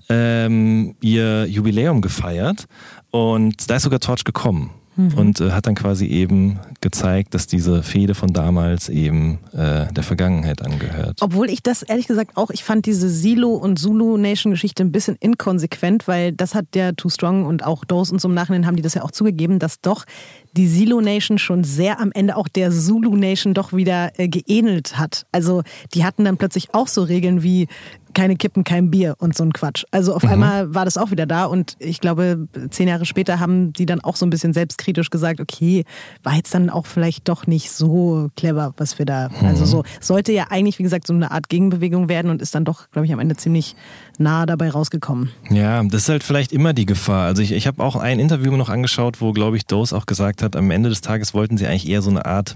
ähm, 0.09 0.95
ihr 1.01 1.45
Jubiläum 1.45 2.01
gefeiert 2.01 2.67
und 3.11 3.69
da 3.69 3.77
ist 3.77 3.83
sogar 3.83 3.99
Torch 3.99 4.25
gekommen 4.25 4.71
mhm. 4.95 5.13
und 5.17 5.41
äh, 5.41 5.51
hat 5.51 5.67
dann 5.67 5.75
quasi 5.75 6.05
eben 6.07 6.59
gezeigt, 6.81 7.33
dass 7.33 7.47
diese 7.47 7.83
Fehde 7.83 8.15
von 8.15 8.33
damals 8.33 8.89
eben 8.89 9.39
äh, 9.53 9.91
der 9.91 10.03
Vergangenheit 10.03 10.61
angehört. 10.61 11.19
Obwohl 11.21 11.49
ich 11.49 11.63
das 11.63 11.83
ehrlich 11.83 12.07
gesagt 12.07 12.37
auch, 12.37 12.49
ich 12.49 12.63
fand 12.63 12.85
diese 12.85 13.09
Silo 13.09 13.53
und 13.53 13.77
Zulu 13.77 14.17
Nation 14.17 14.51
Geschichte 14.51 14.83
ein 14.83 14.91
bisschen 14.91 15.15
inkonsequent, 15.19 16.07
weil 16.07 16.31
das 16.31 16.55
hat 16.55 16.67
der 16.73 16.95
Too 16.95 17.09
Strong 17.09 17.45
und 17.45 17.63
auch 17.65 17.85
Dose 17.85 18.13
und 18.13 18.19
so 18.19 18.27
im 18.27 18.33
Nachhinein 18.33 18.65
haben 18.65 18.75
die 18.75 18.81
das 18.81 18.93
ja 18.93 19.03
auch 19.03 19.11
zugegeben, 19.11 19.59
dass 19.59 19.81
doch 19.81 20.05
die 20.53 20.67
Silo 20.67 21.01
Nation 21.01 21.37
schon 21.37 21.63
sehr 21.63 21.99
am 21.99 22.11
Ende 22.11 22.37
auch 22.37 22.47
der 22.47 22.71
Zulu 22.71 23.15
Nation 23.15 23.53
doch 23.53 23.73
wieder 23.73 24.11
äh, 24.17 24.27
geähnelt 24.27 24.97
hat. 24.97 25.25
Also 25.31 25.63
die 25.93 26.05
hatten 26.05 26.23
dann 26.23 26.37
plötzlich 26.37 26.73
auch 26.73 26.87
so 26.87 27.03
Regeln 27.03 27.43
wie 27.43 27.67
keine 28.15 28.35
Kippen, 28.35 28.63
kein 28.63 28.89
Bier 28.89 29.15
und 29.19 29.35
so 29.35 29.43
ein 29.43 29.53
Quatsch. 29.53 29.83
Also 29.91 30.15
auf 30.15 30.23
mhm. 30.23 30.29
einmal 30.29 30.73
war 30.73 30.85
das 30.85 30.97
auch 30.97 31.11
wieder 31.11 31.27
da 31.27 31.45
und 31.45 31.75
ich 31.77 32.01
glaube, 32.01 32.47
zehn 32.71 32.87
Jahre 32.87 33.05
später 33.05 33.39
haben 33.39 33.73
die 33.73 33.85
dann 33.85 34.01
auch 34.01 34.15
so 34.15 34.25
ein 34.25 34.31
bisschen 34.31 34.53
selbstkritisch 34.53 35.11
gesagt, 35.11 35.39
okay, 35.39 35.83
war 36.23 36.33
jetzt 36.33 36.53
dann 36.55 36.71
auch 36.71 36.87
vielleicht 36.87 37.29
doch 37.29 37.45
nicht 37.45 37.71
so 37.71 38.29
clever, 38.35 38.73
was 38.77 38.97
wir 38.97 39.05
da, 39.05 39.29
mhm. 39.29 39.45
also 39.45 39.65
so, 39.65 39.83
sollte 39.99 40.31
ja 40.31 40.47
eigentlich, 40.49 40.79
wie 40.79 40.83
gesagt, 40.83 41.05
so 41.05 41.13
eine 41.13 41.29
Art 41.29 41.49
Gegenbewegung 41.49 42.09
werden 42.09 42.31
und 42.31 42.41
ist 42.41 42.55
dann 42.55 42.65
doch, 42.65 42.89
glaube 42.89 43.05
ich, 43.05 43.13
am 43.13 43.19
Ende 43.19 43.35
ziemlich 43.35 43.75
nah 44.17 44.45
dabei 44.45 44.69
rausgekommen. 44.69 45.29
Ja, 45.49 45.83
das 45.83 46.03
ist 46.03 46.09
halt 46.09 46.23
vielleicht 46.23 46.53
immer 46.53 46.73
die 46.73 46.85
Gefahr. 46.85 47.25
Also 47.25 47.41
ich, 47.41 47.51
ich 47.51 47.67
habe 47.67 47.83
auch 47.83 47.97
ein 47.97 48.19
Interview 48.19 48.55
noch 48.55 48.69
angeschaut, 48.69 49.21
wo, 49.21 49.33
glaube 49.33 49.57
ich, 49.57 49.65
Dose 49.65 49.95
auch 49.95 50.05
gesagt 50.05 50.41
hat, 50.41 50.55
am 50.55 50.71
Ende 50.71 50.89
des 50.89 51.01
Tages 51.01 51.33
wollten 51.33 51.57
sie 51.57 51.67
eigentlich 51.67 51.87
eher 51.87 52.01
so 52.01 52.09
eine 52.09 52.25
Art 52.25 52.55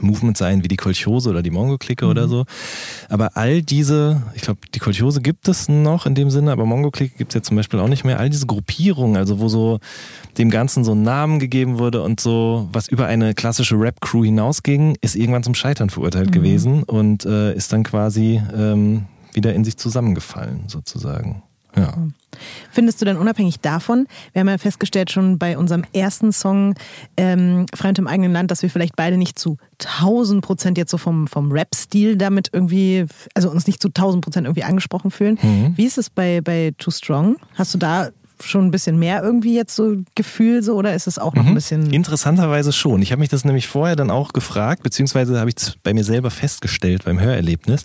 Movement 0.00 0.36
sein 0.36 0.62
wie 0.64 0.68
die 0.68 0.76
Kolchose 0.76 1.30
oder 1.30 1.42
die 1.42 1.50
Mongo-Clique 1.50 2.04
mhm. 2.04 2.10
oder 2.10 2.28
so. 2.28 2.44
Aber 3.08 3.36
all 3.36 3.62
diese, 3.62 4.22
ich 4.34 4.42
glaube, 4.42 4.60
die 4.74 4.78
Kolchose 4.78 5.20
gibt 5.20 5.48
es 5.48 5.68
noch 5.68 6.06
in 6.06 6.14
dem 6.14 6.30
Sinne, 6.30 6.52
aber 6.52 6.66
Mongo-Clique 6.66 7.16
gibt 7.16 7.30
es 7.32 7.34
ja 7.34 7.42
zum 7.42 7.56
Beispiel 7.56 7.80
auch 7.80 7.88
nicht 7.88 8.04
mehr. 8.04 8.18
All 8.18 8.30
diese 8.30 8.46
Gruppierungen, 8.46 9.16
also 9.16 9.38
wo 9.40 9.48
so 9.48 9.80
dem 10.38 10.50
Ganzen 10.50 10.84
so 10.84 10.92
ein 10.92 11.02
Namen 11.02 11.38
gegeben 11.38 11.78
wurde 11.78 12.02
und 12.02 12.20
so, 12.20 12.68
was 12.72 12.88
über 12.88 13.06
eine 13.06 13.34
klassische 13.34 13.78
Rap-Crew 13.78 14.24
hinausging, 14.24 14.96
ist 15.00 15.16
irgendwann 15.16 15.42
zum 15.42 15.54
Scheitern 15.54 15.90
verurteilt 15.90 16.28
mhm. 16.28 16.32
gewesen 16.32 16.82
und 16.82 17.24
äh, 17.24 17.54
ist 17.54 17.72
dann 17.72 17.82
quasi 17.82 18.40
ähm, 18.54 19.06
wieder 19.32 19.54
in 19.54 19.64
sich 19.64 19.76
zusammengefallen, 19.76 20.64
sozusagen. 20.66 21.42
Ja. 21.76 21.94
Findest 22.70 23.00
du 23.00 23.04
denn 23.04 23.16
unabhängig 23.16 23.60
davon, 23.60 24.06
wir 24.32 24.40
haben 24.40 24.48
ja 24.48 24.58
festgestellt 24.58 25.10
schon 25.10 25.38
bei 25.38 25.56
unserem 25.56 25.84
ersten 25.92 26.32
Song 26.32 26.74
ähm, 27.16 27.66
Freund 27.74 27.98
im 27.98 28.06
eigenen 28.06 28.32
Land, 28.32 28.50
dass 28.50 28.62
wir 28.62 28.70
vielleicht 28.70 28.96
beide 28.96 29.16
nicht 29.16 29.38
zu 29.38 29.56
1000 29.84 30.44
Prozent 30.44 30.78
jetzt 30.78 30.90
so 30.90 30.98
vom, 30.98 31.26
vom 31.26 31.50
Rap-Stil 31.52 32.16
damit 32.16 32.50
irgendwie, 32.52 33.06
also 33.34 33.50
uns 33.50 33.66
nicht 33.66 33.80
zu 33.80 33.88
1000 33.88 34.24
Prozent 34.24 34.46
irgendwie 34.46 34.64
angesprochen 34.64 35.10
fühlen. 35.10 35.38
Mhm. 35.42 35.72
Wie 35.76 35.86
ist 35.86 35.98
es 35.98 36.10
bei, 36.10 36.40
bei 36.40 36.72
Too 36.78 36.90
Strong? 36.90 37.36
Hast 37.54 37.74
du 37.74 37.78
da 37.78 38.10
schon 38.42 38.66
ein 38.66 38.70
bisschen 38.70 38.98
mehr 38.98 39.22
irgendwie 39.22 39.54
jetzt 39.54 39.74
so 39.74 39.96
Gefühl 40.14 40.62
so 40.62 40.74
oder 40.74 40.94
ist 40.94 41.06
es 41.06 41.18
auch 41.18 41.34
noch 41.34 41.44
mhm. 41.44 41.50
ein 41.50 41.54
bisschen? 41.54 41.90
Interessanterweise 41.90 42.72
schon. 42.72 43.00
Ich 43.02 43.12
habe 43.12 43.20
mich 43.20 43.28
das 43.28 43.44
nämlich 43.44 43.66
vorher 43.66 43.96
dann 43.96 44.10
auch 44.10 44.32
gefragt, 44.32 44.82
beziehungsweise 44.82 45.38
habe 45.40 45.50
ich 45.50 45.56
es 45.56 45.76
bei 45.82 45.94
mir 45.94 46.04
selber 46.04 46.30
festgestellt 46.30 47.04
beim 47.04 47.18
Hörerlebnis. 47.18 47.84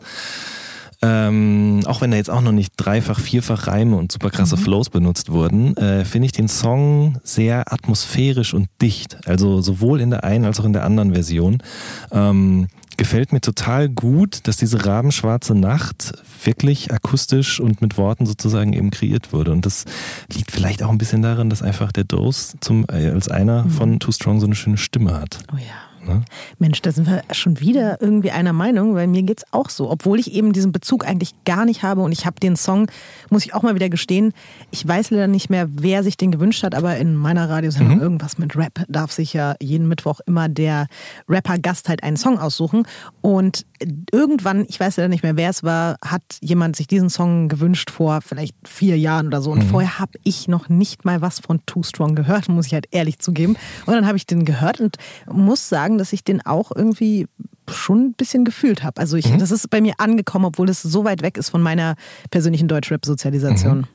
Ähm, 1.03 1.81
auch 1.85 2.01
wenn 2.01 2.11
da 2.11 2.17
jetzt 2.17 2.29
auch 2.29 2.41
noch 2.41 2.51
nicht 2.51 2.73
dreifach, 2.77 3.19
vierfach 3.19 3.67
Reime 3.67 3.95
und 3.95 4.11
super 4.11 4.29
krasse 4.29 4.55
mhm. 4.55 4.61
Flows 4.61 4.89
benutzt 4.89 5.31
wurden, 5.31 5.75
äh, 5.77 6.05
finde 6.05 6.27
ich 6.27 6.31
den 6.31 6.47
Song 6.47 7.17
sehr 7.23 7.73
atmosphärisch 7.73 8.53
und 8.53 8.67
dicht. 8.81 9.17
Also 9.27 9.61
sowohl 9.61 9.99
in 9.99 10.11
der 10.11 10.23
einen 10.23 10.45
als 10.45 10.59
auch 10.59 10.65
in 10.65 10.73
der 10.73 10.83
anderen 10.83 11.13
Version. 11.13 11.63
Ähm, 12.11 12.67
gefällt 12.97 13.33
mir 13.33 13.41
total 13.41 13.89
gut, 13.89 14.47
dass 14.47 14.57
diese 14.57 14.85
rabenschwarze 14.85 15.55
Nacht 15.55 16.13
wirklich 16.43 16.93
akustisch 16.93 17.59
und 17.59 17.81
mit 17.81 17.97
Worten 17.97 18.27
sozusagen 18.27 18.73
eben 18.73 18.91
kreiert 18.91 19.33
wurde. 19.33 19.51
Und 19.51 19.65
das 19.65 19.85
liegt 20.31 20.51
vielleicht 20.51 20.83
auch 20.83 20.89
ein 20.89 20.99
bisschen 20.99 21.23
daran, 21.23 21.49
dass 21.49 21.63
einfach 21.63 21.91
der 21.91 22.03
Dose 22.03 22.57
zum, 22.59 22.85
äh, 22.91 23.09
als 23.09 23.27
einer 23.27 23.63
mhm. 23.63 23.69
von 23.71 23.99
Too 23.99 24.11
Strong 24.11 24.39
so 24.39 24.45
eine 24.45 24.55
schöne 24.55 24.77
Stimme 24.77 25.19
hat. 25.19 25.39
Oh 25.51 25.57
ja. 25.57 25.90
Ne? 26.05 26.23
Mensch, 26.59 26.81
da 26.81 26.91
sind 26.91 27.07
wir 27.07 27.23
schon 27.31 27.59
wieder 27.59 28.01
irgendwie 28.01 28.31
einer 28.31 28.53
Meinung, 28.53 28.95
weil 28.95 29.07
mir 29.07 29.23
geht 29.23 29.39
es 29.39 29.45
auch 29.51 29.69
so. 29.69 29.89
Obwohl 29.89 30.19
ich 30.19 30.33
eben 30.33 30.53
diesen 30.53 30.71
Bezug 30.71 31.05
eigentlich 31.05 31.33
gar 31.45 31.65
nicht 31.65 31.83
habe 31.83 32.01
und 32.01 32.11
ich 32.11 32.25
habe 32.25 32.39
den 32.39 32.55
Song, 32.55 32.87
muss 33.29 33.45
ich 33.45 33.53
auch 33.53 33.61
mal 33.61 33.75
wieder 33.75 33.89
gestehen, 33.89 34.33
ich 34.71 34.87
weiß 34.87 35.11
leider 35.11 35.27
nicht 35.27 35.49
mehr, 35.49 35.67
wer 35.71 36.03
sich 36.03 36.17
den 36.17 36.31
gewünscht 36.31 36.63
hat, 36.63 36.75
aber 36.75 36.97
in 36.97 37.15
meiner 37.15 37.49
Radiosendung 37.49 37.97
mhm. 37.97 38.01
irgendwas 38.01 38.37
mit 38.37 38.55
Rap 38.55 38.83
darf 38.87 39.11
sich 39.11 39.33
ja 39.33 39.55
jeden 39.59 39.87
Mittwoch 39.87 40.19
immer 40.25 40.49
der 40.49 40.87
Rapper-Gast 41.29 41.89
halt 41.89 42.03
einen 42.03 42.17
Song 42.17 42.39
aussuchen. 42.39 42.87
Und 43.21 43.65
irgendwann, 44.11 44.65
ich 44.67 44.79
weiß 44.79 44.97
leider 44.97 45.09
nicht 45.09 45.23
mehr, 45.23 45.37
wer 45.37 45.49
es 45.49 45.63
war, 45.63 45.97
hat 46.03 46.23
jemand 46.41 46.75
sich 46.75 46.87
diesen 46.87 47.09
Song 47.09 47.47
gewünscht 47.47 47.89
vor 47.89 48.21
vielleicht 48.21 48.55
vier 48.67 48.97
Jahren 48.97 49.27
oder 49.27 49.41
so. 49.41 49.51
Und 49.51 49.65
mhm. 49.65 49.69
vorher 49.69 49.99
habe 49.99 50.13
ich 50.23 50.47
noch 50.47 50.69
nicht 50.69 51.05
mal 51.05 51.21
was 51.21 51.39
von 51.39 51.65
Too 51.65 51.83
Strong 51.83 52.15
gehört, 52.15 52.49
muss 52.49 52.67
ich 52.67 52.73
halt 52.73 52.87
ehrlich 52.91 53.19
zugeben. 53.19 53.55
Und 53.85 53.93
dann 53.93 54.05
habe 54.07 54.17
ich 54.17 54.25
den 54.25 54.45
gehört 54.45 54.79
und 54.79 54.97
muss 55.31 55.69
sagen, 55.69 55.97
dass 55.97 56.13
ich 56.13 56.23
den 56.23 56.45
auch 56.45 56.71
irgendwie 56.73 57.27
schon 57.69 58.07
ein 58.07 58.13
bisschen 58.13 58.45
gefühlt 58.45 58.83
habe. 58.83 58.99
Also 58.99 59.17
ich, 59.17 59.29
mhm. 59.29 59.39
das 59.39 59.51
ist 59.51 59.69
bei 59.69 59.81
mir 59.81 59.93
angekommen, 59.97 60.45
obwohl 60.45 60.69
es 60.69 60.81
so 60.81 61.03
weit 61.05 61.21
weg 61.21 61.37
ist 61.37 61.49
von 61.49 61.61
meiner 61.61 61.95
persönlichen 62.29 62.67
Deutschrap-Sozialisation. 62.67 63.79
Mhm. 63.79 63.87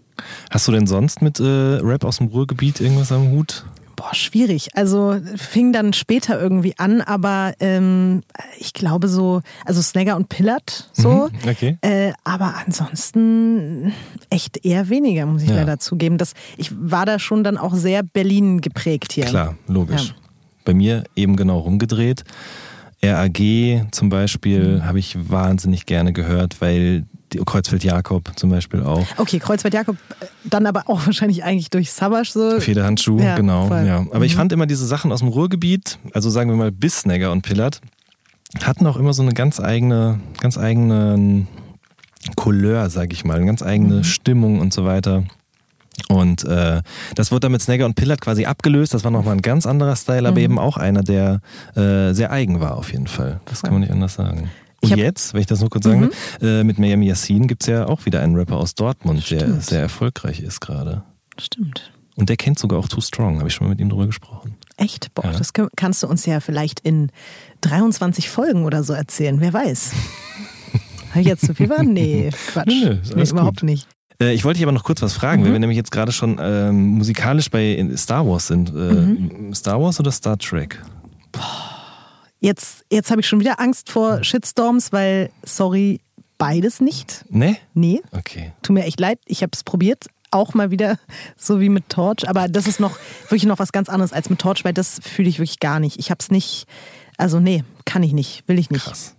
Hast 0.50 0.66
du 0.66 0.72
denn 0.72 0.86
sonst 0.86 1.20
mit 1.20 1.40
äh, 1.40 1.44
Rap 1.44 2.04
aus 2.04 2.18
dem 2.18 2.28
Ruhrgebiet 2.28 2.80
irgendwas 2.80 3.12
am 3.12 3.30
Hut? 3.30 3.66
Boah, 3.96 4.14
schwierig. 4.14 4.68
Also 4.74 5.16
fing 5.36 5.72
dann 5.72 5.94
später 5.94 6.38
irgendwie 6.38 6.74
an, 6.76 7.00
aber 7.00 7.54
ähm, 7.60 8.22
ich 8.58 8.74
glaube 8.74 9.08
so, 9.08 9.40
also 9.64 9.80
Snagger 9.80 10.16
und 10.16 10.28
Pillard 10.28 10.90
so. 10.92 11.30
Mhm, 11.30 11.50
okay. 11.50 11.78
Äh, 11.80 12.12
aber 12.22 12.54
ansonsten 12.64 13.94
echt 14.28 14.64
eher 14.66 14.90
weniger, 14.90 15.24
muss 15.24 15.42
ich 15.42 15.48
ja. 15.48 15.56
leider 15.56 15.78
zugeben. 15.78 16.18
Das, 16.18 16.34
ich 16.58 16.70
war 16.78 17.06
da 17.06 17.18
schon 17.18 17.42
dann 17.42 17.56
auch 17.56 17.74
sehr 17.74 18.02
Berlin 18.02 18.60
geprägt 18.60 19.12
hier. 19.12 19.24
Klar, 19.24 19.56
logisch. 19.66 20.08
Ja. 20.08 20.14
Bei 20.66 20.74
mir 20.74 21.04
eben 21.16 21.36
genau 21.36 21.60
rumgedreht. 21.60 22.24
RAG 23.02 23.40
zum 23.92 24.08
Beispiel 24.10 24.76
mhm. 24.76 24.84
habe 24.84 24.98
ich 24.98 25.16
wahnsinnig 25.30 25.86
gerne 25.86 26.12
gehört, 26.12 26.60
weil 26.60 27.04
Kreuzfeld 27.44 27.84
Jakob 27.84 28.32
zum 28.36 28.50
Beispiel 28.50 28.82
auch. 28.82 29.06
Okay, 29.16 29.38
Kreuzfeld 29.38 29.74
Jakob, 29.74 29.96
äh, 30.20 30.26
dann 30.44 30.66
aber 30.66 30.84
auch 30.86 31.06
wahrscheinlich 31.06 31.44
eigentlich 31.44 31.70
durch 31.70 31.92
Savage 31.92 32.30
so. 32.32 32.60
Federhandschuh, 32.60 33.18
ja, 33.18 33.36
genau. 33.36 33.68
Ja. 33.70 33.98
Aber 33.98 34.18
mhm. 34.18 34.24
ich 34.24 34.36
fand 34.36 34.52
immer 34.52 34.66
diese 34.66 34.86
Sachen 34.86 35.12
aus 35.12 35.20
dem 35.20 35.28
Ruhrgebiet, 35.28 35.98
also 36.12 36.30
sagen 36.30 36.50
wir 36.50 36.56
mal 36.56 36.72
Bissnegger 36.72 37.32
und 37.32 37.42
Pillard, 37.42 37.80
hatten 38.62 38.86
auch 38.86 38.96
immer 38.96 39.12
so 39.12 39.22
eine 39.22 39.32
ganz 39.32 39.60
eigene, 39.60 40.20
ganz 40.40 40.56
eigene 40.56 41.46
Couleur, 42.36 42.90
sag 42.90 43.12
ich 43.12 43.24
mal, 43.24 43.36
eine 43.36 43.46
ganz 43.46 43.62
eigene 43.62 43.96
mhm. 43.96 44.04
Stimmung 44.04 44.60
und 44.60 44.72
so 44.72 44.84
weiter. 44.84 45.24
Und 46.08 46.44
äh, 46.44 46.82
das 47.14 47.32
wurde 47.32 47.40
dann 47.40 47.52
mit 47.52 47.62
Snagger 47.62 47.86
und 47.86 47.94
Pillard 47.94 48.20
quasi 48.20 48.44
abgelöst. 48.44 48.94
Das 48.94 49.04
war 49.04 49.10
nochmal 49.10 49.34
ein 49.34 49.42
ganz 49.42 49.66
anderer 49.66 49.96
Style, 49.96 50.28
aber 50.28 50.38
mhm. 50.38 50.44
eben 50.44 50.58
auch 50.58 50.76
einer, 50.76 51.02
der 51.02 51.40
äh, 51.74 52.12
sehr 52.12 52.30
eigen 52.30 52.60
war 52.60 52.76
auf 52.76 52.92
jeden 52.92 53.06
Fall. 53.06 53.40
Das 53.46 53.62
kann 53.62 53.72
man 53.72 53.80
nicht 53.80 53.92
anders 53.92 54.14
sagen. 54.14 54.50
Und 54.92 54.98
jetzt, 54.98 55.34
wenn 55.34 55.40
ich 55.40 55.46
das 55.46 55.60
nur 55.60 55.70
kurz 55.70 55.84
sagen 55.84 56.00
mhm. 56.00 56.10
will, 56.40 56.60
äh, 56.60 56.64
mit 56.64 56.78
Miami 56.78 57.06
Yassin 57.06 57.46
gibt 57.46 57.62
es 57.62 57.68
ja 57.68 57.86
auch 57.86 58.06
wieder 58.06 58.20
einen 58.20 58.36
Rapper 58.36 58.56
aus 58.56 58.74
Dortmund, 58.74 59.22
Stimmt. 59.22 59.40
der 59.42 59.60
sehr 59.60 59.80
erfolgreich 59.80 60.40
ist 60.40 60.60
gerade. 60.60 61.02
Stimmt. 61.38 61.92
Und 62.16 62.30
der 62.30 62.36
kennt 62.36 62.58
sogar 62.58 62.78
auch 62.78 62.88
Too 62.88 63.02
Strong, 63.02 63.38
habe 63.38 63.48
ich 63.48 63.54
schon 63.54 63.66
mal 63.66 63.70
mit 63.70 63.80
ihm 63.80 63.90
drüber 63.90 64.06
gesprochen. 64.06 64.56
Echt? 64.78 65.12
Boah, 65.14 65.26
ja. 65.26 65.32
das 65.32 65.52
kannst 65.76 66.02
du 66.02 66.06
uns 66.06 66.24
ja 66.24 66.40
vielleicht 66.40 66.80
in 66.80 67.10
23 67.60 68.30
Folgen 68.30 68.64
oder 68.64 68.82
so 68.82 68.94
erzählen, 68.94 69.40
wer 69.40 69.52
weiß. 69.52 69.92
Habe 71.10 71.20
ich 71.20 71.26
jetzt 71.26 71.46
zu 71.46 71.54
viel 71.54 71.68
war? 71.68 71.82
Nee, 71.82 72.30
Quatsch. 72.52 72.66
Nö, 72.66 72.94
nö, 72.94 73.14
nee, 73.14 73.30
überhaupt 73.30 73.60
gut. 73.60 73.68
nicht. 73.68 73.88
Äh, 74.20 74.34
ich 74.34 74.44
wollte 74.44 74.58
dich 74.58 74.64
aber 74.64 74.72
noch 74.72 74.84
kurz 74.84 75.02
was 75.02 75.12
fragen, 75.12 75.42
mhm. 75.42 75.46
wenn 75.46 75.52
wir 75.52 75.58
nämlich 75.60 75.76
jetzt 75.76 75.92
gerade 75.92 76.12
schon 76.12 76.38
ähm, 76.40 76.88
musikalisch 76.88 77.50
bei 77.50 77.86
Star 77.96 78.26
Wars 78.26 78.46
sind. 78.46 78.70
Äh, 78.70 78.72
mhm. 78.72 79.54
Star 79.54 79.80
Wars 79.80 80.00
oder 80.00 80.10
Star 80.10 80.38
Trek? 80.38 80.82
Jetzt, 82.40 82.84
jetzt 82.90 83.10
habe 83.10 83.20
ich 83.20 83.28
schon 83.28 83.40
wieder 83.40 83.60
Angst 83.60 83.90
vor 83.90 84.22
Shitstorms, 84.22 84.92
weil, 84.92 85.30
sorry, 85.42 86.00
beides 86.38 86.80
nicht. 86.80 87.24
Nee? 87.28 87.56
Nee. 87.74 88.02
Okay. 88.12 88.52
Tut 88.62 88.74
mir 88.74 88.84
echt 88.84 89.00
leid, 89.00 89.18
ich 89.26 89.42
habe 89.42 89.50
es 89.54 89.64
probiert. 89.64 90.06
Auch 90.30 90.54
mal 90.54 90.70
wieder 90.70 90.98
so 91.36 91.60
wie 91.60 91.68
mit 91.68 91.88
Torch. 91.88 92.28
Aber 92.28 92.48
das 92.48 92.66
ist 92.66 92.80
noch 92.80 92.98
wirklich 93.22 93.46
noch 93.46 93.58
was 93.58 93.72
ganz 93.72 93.88
anderes 93.88 94.12
als 94.12 94.28
mit 94.28 94.38
Torch, 94.38 94.64
weil 94.64 94.74
das 94.74 95.00
fühle 95.02 95.28
ich 95.28 95.38
wirklich 95.38 95.60
gar 95.60 95.80
nicht. 95.80 95.98
Ich 95.98 96.10
habe 96.10 96.18
es 96.20 96.30
nicht. 96.30 96.66
Also, 97.16 97.40
nee, 97.40 97.64
kann 97.84 98.02
ich 98.02 98.12
nicht, 98.12 98.46
will 98.46 98.58
ich 98.58 98.70
nicht. 98.70 98.84
Krass. 98.84 99.14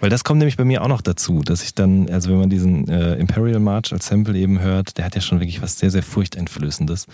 Weil 0.00 0.10
das 0.10 0.24
kommt 0.24 0.38
nämlich 0.38 0.56
bei 0.56 0.64
mir 0.64 0.82
auch 0.82 0.88
noch 0.88 1.02
dazu, 1.02 1.42
dass 1.42 1.62
ich 1.62 1.74
dann, 1.74 2.08
also 2.10 2.30
wenn 2.30 2.38
man 2.38 2.50
diesen 2.50 2.88
äh, 2.88 3.14
Imperial 3.16 3.60
March 3.60 3.92
als 3.92 4.06
Sample 4.06 4.36
eben 4.36 4.60
hört, 4.60 4.96
der 4.98 5.04
hat 5.04 5.14
ja 5.14 5.20
schon 5.20 5.40
wirklich 5.40 5.60
was 5.62 5.78
sehr, 5.78 5.90
sehr 5.90 6.02
furchteinflößendes. 6.02 7.06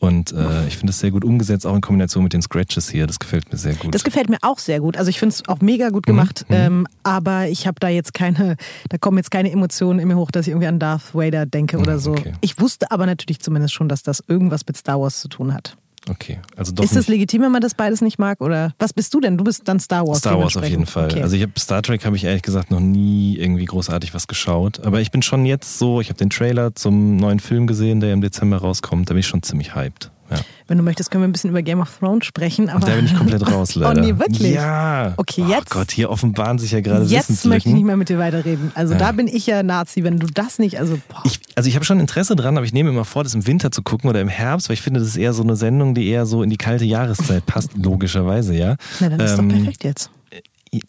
Und 0.00 0.32
äh, 0.32 0.66
ich 0.66 0.76
finde 0.76 0.90
es 0.90 0.98
sehr 0.98 1.10
gut 1.10 1.24
umgesetzt, 1.24 1.66
auch 1.66 1.74
in 1.74 1.80
Kombination 1.80 2.24
mit 2.24 2.32
den 2.32 2.42
Scratches 2.42 2.90
hier. 2.90 3.06
Das 3.06 3.18
gefällt 3.18 3.50
mir 3.52 3.58
sehr 3.58 3.74
gut. 3.74 3.94
Das 3.94 4.04
gefällt 4.04 4.28
mir 4.28 4.38
auch 4.42 4.58
sehr 4.58 4.80
gut. 4.80 4.96
Also 4.96 5.08
ich 5.08 5.18
finde 5.18 5.34
es 5.34 5.48
auch 5.48 5.60
mega 5.60 5.90
gut 5.90 6.06
gemacht. 6.06 6.44
Mhm. 6.48 6.54
Ähm, 6.54 6.86
aber 7.04 7.48
ich 7.48 7.66
habe 7.66 7.78
da 7.80 7.88
jetzt 7.88 8.14
keine, 8.14 8.56
da 8.88 8.98
kommen 8.98 9.18
jetzt 9.18 9.30
keine 9.30 9.50
Emotionen 9.50 10.00
in 10.00 10.08
mir 10.08 10.16
hoch, 10.16 10.30
dass 10.30 10.46
ich 10.46 10.50
irgendwie 10.50 10.68
an 10.68 10.78
Darth 10.78 11.14
Vader 11.14 11.46
denke 11.46 11.78
oder 11.78 11.98
so. 11.98 12.12
Okay. 12.12 12.32
Ich 12.40 12.60
wusste 12.60 12.90
aber 12.90 13.06
natürlich 13.06 13.40
zumindest 13.40 13.74
schon, 13.74 13.88
dass 13.88 14.02
das 14.02 14.22
irgendwas 14.26 14.66
mit 14.66 14.76
Star 14.76 15.00
Wars 15.00 15.20
zu 15.20 15.28
tun 15.28 15.54
hat. 15.54 15.76
Okay, 16.08 16.38
also 16.56 16.72
doch. 16.72 16.84
Ist 16.84 16.96
es 16.96 17.08
legitim, 17.08 17.42
wenn 17.42 17.52
man 17.52 17.62
das 17.62 17.74
beides 17.74 18.02
nicht 18.02 18.18
mag? 18.18 18.40
Oder 18.40 18.74
was 18.78 18.92
bist 18.92 19.14
du 19.14 19.20
denn? 19.20 19.38
Du 19.38 19.44
bist 19.44 19.66
dann 19.66 19.80
Star 19.80 20.06
Wars. 20.06 20.18
Star 20.18 20.38
Wars 20.38 20.56
auf 20.56 20.68
jeden 20.68 20.86
Fall. 20.86 21.10
Okay. 21.10 21.22
Also 21.22 21.36
ich 21.36 21.42
habe 21.42 21.52
Star 21.58 21.82
Trek 21.82 22.04
habe 22.04 22.16
ich 22.16 22.24
ehrlich 22.24 22.42
gesagt 22.42 22.70
noch 22.70 22.80
nie 22.80 23.36
irgendwie 23.38 23.64
großartig 23.64 24.12
was 24.12 24.26
geschaut. 24.26 24.80
Aber 24.84 25.00
ich 25.00 25.10
bin 25.10 25.22
schon 25.22 25.46
jetzt 25.46 25.78
so, 25.78 26.00
ich 26.00 26.08
habe 26.08 26.18
den 26.18 26.30
Trailer 26.30 26.74
zum 26.74 27.16
neuen 27.16 27.40
Film 27.40 27.66
gesehen, 27.66 28.00
der 28.00 28.12
im 28.12 28.20
Dezember 28.20 28.58
rauskommt. 28.58 29.08
Da 29.08 29.14
bin 29.14 29.20
ich 29.20 29.26
schon 29.26 29.42
ziemlich 29.42 29.74
hyped. 29.74 30.10
Ja. 30.30 30.38
Wenn 30.66 30.78
du 30.78 30.84
möchtest, 30.84 31.10
können 31.10 31.22
wir 31.22 31.28
ein 31.28 31.32
bisschen 31.32 31.50
über 31.50 31.62
Game 31.62 31.80
of 31.80 31.98
Thrones 31.98 32.24
sprechen. 32.24 32.70
Aber 32.70 32.86
da 32.86 32.94
bin 32.94 33.04
ich 33.04 33.14
komplett 33.14 33.46
raus, 33.50 33.74
leider. 33.74 34.00
oh 34.00 34.04
nee, 34.04 34.18
wirklich? 34.18 34.54
Ja. 34.54 35.12
Okay, 35.16 35.44
jetzt. 35.46 35.74
Oh 35.74 35.78
Gott, 35.78 35.90
hier 35.90 36.10
offenbaren 36.10 36.58
sich 36.58 36.72
ja 36.72 36.80
gerade 36.80 37.04
Jetzt 37.04 37.44
möchte 37.44 37.68
ich 37.68 37.74
nicht 37.74 37.84
mehr 37.84 37.96
mit 37.96 38.08
dir 38.08 38.18
weiterreden. 38.18 38.72
Also 38.74 38.94
ja. 38.94 38.98
da 38.98 39.12
bin 39.12 39.28
ich 39.28 39.46
ja 39.46 39.62
Nazi, 39.62 40.04
wenn 40.04 40.18
du 40.18 40.26
das 40.26 40.58
nicht, 40.58 40.78
also 40.78 40.98
Ich, 41.24 41.40
also 41.54 41.68
ich 41.68 41.74
habe 41.74 41.84
schon 41.84 42.00
Interesse 42.00 42.36
dran, 42.36 42.56
aber 42.56 42.64
ich 42.64 42.72
nehme 42.72 42.90
immer 42.90 43.04
vor, 43.04 43.24
das 43.24 43.34
im 43.34 43.46
Winter 43.46 43.70
zu 43.70 43.82
gucken 43.82 44.08
oder 44.08 44.20
im 44.20 44.28
Herbst, 44.28 44.68
weil 44.68 44.74
ich 44.74 44.82
finde, 44.82 45.00
das 45.00 45.10
ist 45.10 45.16
eher 45.16 45.32
so 45.32 45.42
eine 45.42 45.56
Sendung, 45.56 45.94
die 45.94 46.08
eher 46.08 46.26
so 46.26 46.42
in 46.42 46.50
die 46.50 46.56
kalte 46.56 46.84
Jahreszeit 46.84 47.44
passt, 47.46 47.72
logischerweise, 47.76 48.54
ja. 48.54 48.76
Na, 49.00 49.10
dann 49.10 49.20
ist 49.20 49.38
ähm, 49.38 49.48
doch 49.48 49.56
perfekt 49.56 49.84
jetzt. 49.84 50.10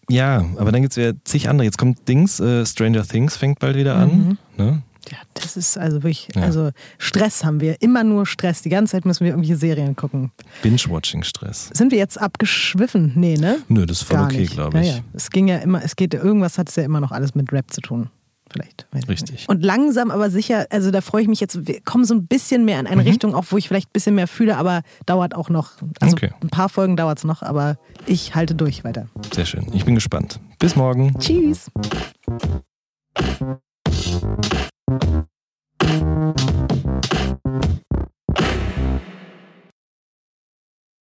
Ja, 0.10 0.46
aber 0.58 0.72
dann 0.72 0.82
gibt 0.82 0.98
es 0.98 1.04
ja 1.04 1.12
zig 1.24 1.50
andere. 1.50 1.66
Jetzt 1.66 1.78
kommt 1.78 2.08
Dings, 2.08 2.40
äh, 2.40 2.66
Stranger 2.66 3.04
Things 3.04 3.38
fängt 3.38 3.60
bald 3.60 3.76
wieder 3.76 3.96
an. 3.96 4.10
Mhm. 4.10 4.38
Ne? 4.58 4.82
Ja, 5.12 5.18
das 5.34 5.58
ist 5.58 5.78
also 5.78 5.98
wirklich, 5.98 6.30
ja. 6.36 6.42
also 6.42 6.72
Stress 6.98 7.44
haben 7.44 7.62
wir, 7.62 7.82
immer 7.82 8.04
nur 8.04 8.26
Stress. 8.26 8.62
Die 8.62 8.70
ganze 8.70 8.92
Zeit 8.92 9.06
müssen 9.06 9.24
wir 9.24 9.32
irgendwelche 9.32 9.58
Serien 9.58 9.96
gucken. 9.96 10.32
Binge-Watching-Stress. 10.62 11.70
Sind 11.74 11.92
wir 11.92 11.98
jetzt 11.98 12.20
abgeschwiffen? 12.20 13.14
Nee, 13.16 13.38
ne? 13.38 13.60
Nö, 13.68 13.86
das 13.86 14.02
ist 14.02 14.08
voll 14.08 14.18
Gar 14.18 14.26
okay, 14.26 14.46
glaube 14.46 14.80
ich. 14.82 14.88
Ja, 14.88 14.96
ja. 14.96 15.04
Es 15.14 15.30
ging 15.30 15.48
ja 15.48 15.58
immer, 15.58 15.84
es 15.84 15.96
geht, 15.96 16.14
irgendwas 16.14 16.58
hat 16.58 16.70
es 16.70 16.76
ja 16.76 16.84
immer 16.84 17.00
noch 17.00 17.12
alles 17.12 17.36
mit 17.36 17.52
Rap 17.52 17.72
zu 17.72 17.82
tun. 17.82 18.10
Vielleicht. 18.52 18.86
Richtig. 19.10 19.50
Und 19.50 19.64
langsam, 19.64 20.12
aber 20.12 20.30
sicher, 20.30 20.68
also 20.70 20.92
da 20.92 21.02
freue 21.02 21.24
ich 21.24 21.28
mich 21.28 21.40
jetzt, 21.40 21.68
wir 21.68 21.82
kommen 21.82 22.06
so 22.06 22.14
ein 22.14 22.28
bisschen 22.28 22.64
mehr 22.64 22.80
in 22.80 22.86
eine 22.86 23.02
mhm. 23.02 23.08
Richtung, 23.08 23.36
auch 23.36 23.46
wo 23.50 23.58
ich 23.58 23.68
vielleicht 23.68 23.90
ein 23.90 23.94
bisschen 23.94 24.16
mehr 24.16 24.28
fühle, 24.28 24.58
aber 24.58 24.84
dauert 25.06 25.36
auch 25.36 25.50
noch. 25.50 25.72
Also 26.00 26.16
okay. 26.16 26.32
ein 26.42 26.50
paar 26.50 26.70
Folgen 26.70 26.96
dauert 26.96 27.18
es 27.18 27.24
noch, 27.24 27.42
aber 27.42 27.78
ich 28.06 28.36
halte 28.36 28.54
durch 28.54 28.84
weiter. 28.84 29.08
Sehr 29.34 29.46
schön. 29.46 29.66
Ich 29.74 29.84
bin 29.84 29.96
gespannt. 29.96 30.40
Bis 30.60 30.76
morgen. 30.76 31.18
Tschüss. 31.20 31.72